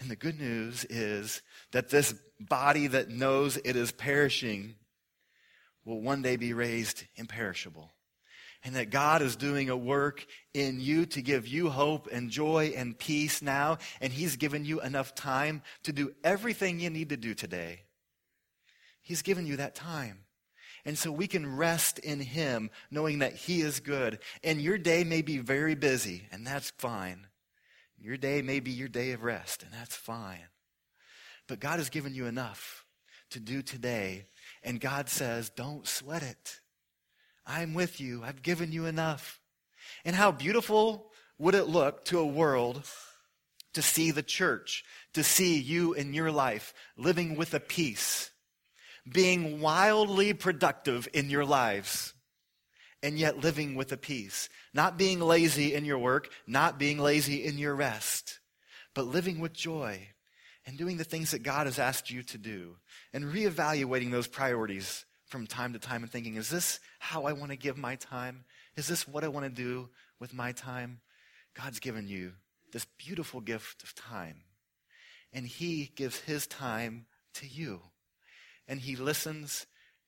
And 0.00 0.10
the 0.10 0.16
good 0.16 0.40
news 0.40 0.86
is 0.86 1.42
that 1.72 1.90
this 1.90 2.14
body 2.40 2.86
that 2.86 3.10
knows 3.10 3.58
it 3.58 3.76
is 3.76 3.92
perishing 3.92 4.76
will 5.84 6.00
one 6.00 6.22
day 6.22 6.36
be 6.36 6.52
raised 6.52 7.04
imperishable. 7.16 7.90
And 8.62 8.76
that 8.76 8.90
God 8.90 9.20
is 9.20 9.36
doing 9.36 9.68
a 9.68 9.76
work 9.76 10.24
in 10.54 10.80
you 10.80 11.04
to 11.06 11.20
give 11.20 11.46
you 11.46 11.68
hope 11.68 12.08
and 12.10 12.30
joy 12.30 12.72
and 12.74 12.98
peace 12.98 13.42
now. 13.42 13.76
And 14.00 14.10
He's 14.10 14.36
given 14.36 14.64
you 14.64 14.80
enough 14.80 15.14
time 15.14 15.62
to 15.82 15.92
do 15.92 16.14
everything 16.24 16.80
you 16.80 16.88
need 16.88 17.10
to 17.10 17.18
do 17.18 17.34
today. 17.34 17.82
He's 19.02 19.20
given 19.20 19.46
you 19.46 19.56
that 19.56 19.74
time. 19.74 20.20
And 20.86 20.98
so 20.98 21.12
we 21.12 21.26
can 21.26 21.56
rest 21.56 21.98
in 21.98 22.20
Him 22.20 22.70
knowing 22.90 23.18
that 23.18 23.34
He 23.34 23.60
is 23.60 23.80
good. 23.80 24.18
And 24.42 24.60
your 24.60 24.78
day 24.78 25.04
may 25.04 25.20
be 25.20 25.38
very 25.38 25.74
busy, 25.74 26.26
and 26.32 26.46
that's 26.46 26.70
fine. 26.78 27.26
Your 27.98 28.16
day 28.16 28.42
may 28.42 28.60
be 28.60 28.70
your 28.70 28.88
day 28.88 29.12
of 29.12 29.22
rest, 29.22 29.62
and 29.62 29.72
that's 29.72 29.96
fine. 29.96 30.48
But 31.48 31.60
God 31.60 31.78
has 31.78 31.90
given 31.90 32.14
you 32.14 32.26
enough 32.26 32.84
to 33.30 33.40
do 33.40 33.62
today 33.62 34.26
and 34.64 34.80
God 34.80 35.08
says, 35.08 35.50
Don't 35.50 35.86
sweat 35.86 36.22
it. 36.22 36.60
I'm 37.46 37.74
with 37.74 38.00
you. 38.00 38.22
I've 38.24 38.42
given 38.42 38.72
you 38.72 38.86
enough. 38.86 39.40
And 40.04 40.16
how 40.16 40.32
beautiful 40.32 41.12
would 41.38 41.54
it 41.54 41.68
look 41.68 42.06
to 42.06 42.18
a 42.18 42.26
world 42.26 42.82
to 43.74 43.82
see 43.82 44.10
the 44.10 44.22
church, 44.22 44.84
to 45.12 45.22
see 45.22 45.58
you 45.58 45.92
in 45.92 46.14
your 46.14 46.30
life 46.30 46.72
living 46.96 47.36
with 47.36 47.52
a 47.52 47.60
peace, 47.60 48.30
being 49.10 49.60
wildly 49.60 50.32
productive 50.32 51.06
in 51.12 51.28
your 51.28 51.44
lives, 51.44 52.14
and 53.02 53.18
yet 53.18 53.40
living 53.40 53.74
with 53.74 53.92
a 53.92 53.96
peace. 53.98 54.48
Not 54.72 54.96
being 54.96 55.20
lazy 55.20 55.74
in 55.74 55.84
your 55.84 55.98
work, 55.98 56.30
not 56.46 56.78
being 56.78 56.98
lazy 56.98 57.44
in 57.44 57.58
your 57.58 57.74
rest, 57.74 58.40
but 58.94 59.06
living 59.06 59.40
with 59.40 59.52
joy 59.52 60.13
and 60.66 60.78
doing 60.78 60.96
the 60.96 61.04
things 61.04 61.32
that 61.32 61.42
God 61.42 61.66
has 61.66 61.78
asked 61.78 62.10
you 62.10 62.22
to 62.24 62.38
do 62.38 62.76
and 63.12 63.24
reevaluating 63.24 64.10
those 64.10 64.26
priorities 64.26 65.04
from 65.26 65.46
time 65.46 65.72
to 65.72 65.78
time 65.78 66.02
and 66.02 66.10
thinking, 66.10 66.36
is 66.36 66.48
this 66.48 66.80
how 66.98 67.24
I 67.24 67.32
want 67.32 67.50
to 67.50 67.56
give 67.56 67.76
my 67.76 67.96
time? 67.96 68.44
Is 68.76 68.86
this 68.86 69.06
what 69.06 69.24
I 69.24 69.28
want 69.28 69.46
to 69.46 69.62
do 69.62 69.88
with 70.20 70.32
my 70.32 70.52
time? 70.52 71.00
God's 71.54 71.80
given 71.80 72.08
you 72.08 72.32
this 72.72 72.86
beautiful 72.98 73.40
gift 73.40 73.82
of 73.82 73.94
time. 73.94 74.42
And 75.32 75.46
He 75.46 75.90
gives 75.96 76.18
His 76.20 76.46
time 76.46 77.06
to 77.34 77.46
you. 77.46 77.80
And 78.68 78.80
He 78.80 78.96
listens 78.96 79.66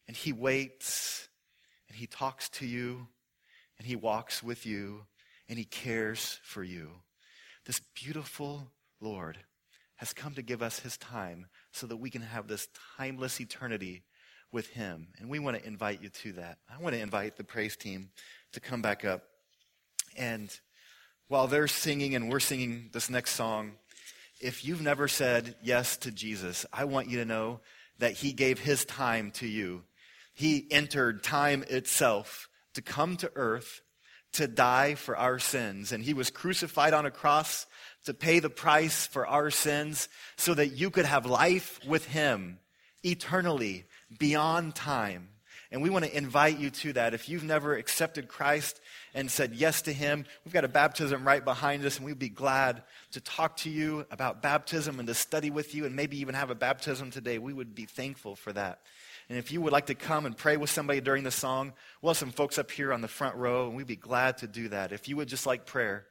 and 0.09 0.16
He 0.16 0.33
waits 0.33 1.29
and 1.88 1.97
He 1.97 2.07
talks 2.07 2.49
to 2.51 2.66
you 2.66 3.07
and 3.79 3.87
He 3.87 3.97
walks 3.97 4.42
with 4.42 4.66
you 4.66 5.07
and 5.49 5.59
He 5.59 5.64
cares 5.64 6.40
for 6.42 6.62
you. 6.62 6.90
This 7.64 7.81
beautiful 7.95 8.71
Lord 9.01 9.38
has 9.97 10.13
come 10.13 10.35
to 10.35 10.43
give 10.43 10.63
us 10.63 10.81
His 10.81 10.97
time 10.97 11.47
so 11.73 11.87
that 11.87 11.97
we 11.97 12.11
can 12.11 12.23
have 12.23 12.49
this 12.49 12.69
timeless 12.97 13.41
eternity 13.41 14.05
with 14.53 14.69
Him. 14.69 15.09
And 15.19 15.29
we 15.29 15.39
want 15.39 15.59
to 15.59 15.67
invite 15.67 16.03
you 16.03 16.09
to 16.09 16.33
that. 16.33 16.59
I 16.73 16.81
want 16.83 16.95
to 16.95 17.01
invite 17.01 17.37
the 17.37 17.45
praise 17.45 17.77
team 17.77 18.11
to 18.53 18.61
come 18.61 18.83
back 18.83 19.05
up. 19.05 19.23
And 20.17 20.51
while 21.29 21.47
they're 21.47 21.69
singing 21.69 22.15
and 22.15 22.31
we're 22.31 22.41
singing 22.41 22.91
this 22.93 23.11
next 23.11 23.33
song, 23.33 23.73
if 24.41 24.65
you've 24.65 24.83
never 24.83 25.09
said 25.09 25.57
yes 25.63 25.97
to 25.99 26.11
Jesus, 26.11 26.67
I 26.73 26.85
want 26.85 27.09
you 27.09 27.19
to 27.19 27.25
know 27.25 27.61
that 27.99 28.13
He 28.13 28.33
gave 28.33 28.59
His 28.59 28.85
time 28.85 29.31
to 29.33 29.47
you. 29.47 29.83
He 30.35 30.67
entered 30.71 31.23
time 31.23 31.65
itself 31.69 32.49
to 32.75 32.83
come 32.83 33.17
to 33.17 33.33
earth 33.35 33.81
to 34.35 34.47
die 34.47 34.95
for 34.95 35.17
our 35.17 35.39
sins. 35.39 35.93
And 35.93 36.05
He 36.05 36.13
was 36.13 36.31
crucified 36.31 36.93
on 36.93 37.07
a 37.07 37.11
cross 37.11 37.67
to 38.07 38.14
pay 38.14 38.40
the 38.40 38.51
price 38.51 39.07
for 39.07 39.27
our 39.27 39.51
sins 39.51 40.09
so 40.37 40.55
that 40.55 40.69
you 40.69 40.90
could 40.90 41.05
have 41.05 41.27
life 41.27 41.79
with 41.87 42.07
Him 42.07 42.59
eternally 43.05 43.85
beyond 44.19 44.75
time. 44.75 45.29
And 45.73 45.83
we 45.83 45.90
want 45.90 46.05
to 46.05 46.16
invite 46.16 46.59
you 46.59 46.71
to 46.71 46.92
that. 46.95 47.12
If 47.12 47.29
you've 47.29 47.42
never 47.42 47.75
accepted 47.75 48.29
Christ 48.29 48.81
and 49.14 49.29
said 49.31 49.55
yes 49.55 49.83
to 49.83 49.92
Him, 49.92 50.25
we've 50.45 50.55
got 50.55 50.64
a 50.64 50.69
baptism 50.69 51.27
right 51.27 51.45
behind 51.45 51.85
us, 51.85 51.97
and 51.97 52.07
we'd 52.07 52.19
be 52.19 52.29
glad 52.29 52.83
to 53.12 53.21
talk 53.21 53.57
to 53.59 53.71
you 53.71 54.07
about 54.12 54.42
baptism 54.42 55.01
and 55.01 55.09
to 55.09 55.14
study 55.14 55.51
with 55.51 55.75
you 55.75 55.85
and 55.85 55.97
maybe 55.97 56.21
even 56.21 56.37
have 56.37 56.51
a 56.51 56.55
baptism 56.55 57.11
today. 57.11 57.38
We 57.38 57.53
would 57.53 57.75
be 57.75 57.85
thankful 57.85 58.37
for 58.37 58.53
that. 58.53 58.81
And 59.29 59.37
if 59.37 59.51
you 59.51 59.61
would 59.61 59.73
like 59.73 59.87
to 59.87 59.97
come 59.97 60.25
and 60.25 60.37
pray 60.37 60.57
with 60.57 60.71
somebody 60.71 61.01
during 61.01 61.25
the 61.25 61.33
song, 61.33 61.73
we'll 62.01 62.11
have 62.11 62.19
some 62.19 62.31
folks 62.31 62.59
up 62.59 62.71
here 62.71 62.92
on 62.92 63.01
the 63.01 63.09
front 63.09 63.35
row, 63.35 63.66
and 63.66 63.77
we'd 63.77 63.88
be 63.88 63.97
glad 63.97 64.38
to 64.38 64.47
do 64.47 64.69
that. 64.69 64.92
If 64.92 65.09
you 65.09 65.16
would 65.16 65.27
just 65.27 65.47
like 65.47 65.66
prayer 65.66 66.07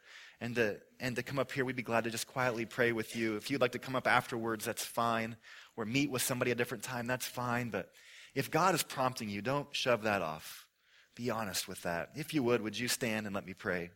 and 0.45 0.55
to, 0.57 0.77
and 0.99 1.15
to 1.15 1.23
come 1.23 1.39
up 1.39 1.51
here, 1.51 1.65
we'd 1.65 1.75
be 1.75 1.81
glad 1.81 2.03
to 2.03 2.11
just 2.11 2.27
quietly 2.27 2.65
pray 2.65 2.91
with 2.91 3.15
you. 3.15 3.35
If 3.35 3.49
you'd 3.49 3.61
like 3.61 3.71
to 3.71 3.79
come 3.79 3.95
up 3.95 4.05
afterwards, 4.05 4.63
that's 4.63 4.85
fine. 4.85 5.37
Or 5.75 5.85
meet 5.85 6.11
with 6.11 6.21
somebody 6.21 6.51
a 6.51 6.55
different 6.55 6.83
time, 6.83 7.07
that's 7.07 7.25
fine. 7.25 7.71
But 7.71 7.89
if 8.35 8.51
God 8.51 8.75
is 8.75 8.83
prompting 8.83 9.27
you, 9.27 9.41
don't 9.41 9.67
shove 9.71 10.03
that 10.03 10.21
off. 10.21 10.67
Be 11.15 11.31
honest 11.31 11.67
with 11.67 11.81
that. 11.81 12.11
If 12.15 12.35
you 12.35 12.43
would, 12.43 12.61
would 12.61 12.77
you 12.77 12.87
stand 12.87 13.25
and 13.25 13.33
let 13.33 13.43
me 13.43 13.55
pray? 13.55 13.89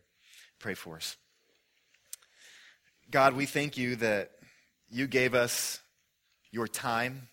Pray 0.58 0.74
for 0.74 0.96
us. 0.96 1.16
God, 3.12 3.34
we 3.34 3.46
thank 3.46 3.78
you 3.78 3.94
that 3.96 4.32
you 4.90 5.06
gave 5.06 5.34
us 5.34 5.78
your 6.50 6.66
time, 6.66 7.28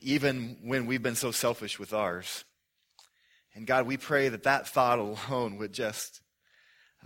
even 0.00 0.58
when 0.62 0.84
we've 0.84 1.02
been 1.02 1.16
so 1.16 1.30
selfish 1.30 1.78
with 1.78 1.94
ours. 1.94 2.44
And 3.54 3.66
God, 3.66 3.86
we 3.86 3.96
pray 3.96 4.28
that 4.28 4.42
that 4.42 4.68
thought 4.68 4.98
alone 4.98 5.56
would 5.56 5.72
just 5.72 6.20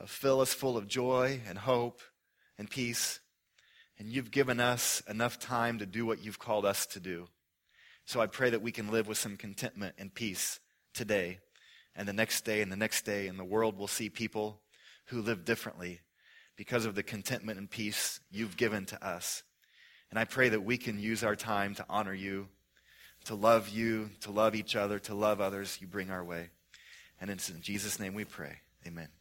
fill 0.05 0.41
us 0.41 0.53
full 0.53 0.77
of 0.77 0.87
joy 0.87 1.41
and 1.49 1.57
hope 1.59 2.03
and 2.59 2.69
peace. 2.69 3.21
And 3.99 4.09
you've 4.09 4.31
given 4.31 4.61
us 4.61 5.03
enough 5.09 5.39
time 5.39 5.79
to 5.79 5.87
do 5.87 6.05
what 6.05 6.23
you've 6.23 6.39
called 6.39 6.67
us 6.67 6.85
to 6.87 7.01
do. 7.01 7.29
So 8.05 8.21
I 8.21 8.27
pray 8.27 8.51
that 8.51 8.63
we 8.63 8.73
can 8.73 8.91
live 8.91 9.09
with 9.09 9.19
some 9.19 9.37
contentment 9.37 9.95
and 9.99 10.15
peace 10.15 10.61
today 10.93 11.39
and 11.97 12.07
the 12.07 12.13
next 12.13 12.45
day 12.45 12.61
and 12.61 12.71
the 12.71 12.77
next 12.77 13.05
day, 13.05 13.27
and 13.27 13.39
the 13.39 13.45
world 13.45 13.79
will 13.79 13.89
see 13.89 14.11
people 14.11 14.61
who 15.07 15.23
live 15.23 15.45
differently 15.45 16.01
because 16.57 16.85
of 16.85 16.95
the 16.95 17.03
contentment 17.03 17.59
and 17.59 17.71
peace 17.71 18.21
you've 18.31 18.57
given 18.57 18.85
to 18.87 19.07
us. 19.07 19.43
And 20.11 20.19
I 20.19 20.25
pray 20.25 20.51
that 20.51 20.65
we 20.65 20.77
can 20.79 20.99
use 20.99 21.25
our 21.25 21.37
time 21.37 21.75
to 21.77 21.87
honor 21.89 22.15
you, 22.15 22.49
to 23.25 23.35
love 23.35 23.69
you, 23.69 24.11
to 24.21 24.31
love 24.31 24.55
each 24.55 24.77
other, 24.77 24.99
to 25.01 25.15
love 25.15 25.41
others 25.41 25.79
you 25.81 25.87
bring 25.87 26.11
our 26.11 26.25
way. 26.25 26.51
And 27.21 27.31
it's 27.31 27.49
in 27.49 27.61
Jesus' 27.61 27.99
name 27.99 28.15
we 28.15 28.25
pray. 28.25 28.59
Amen. 28.87 29.16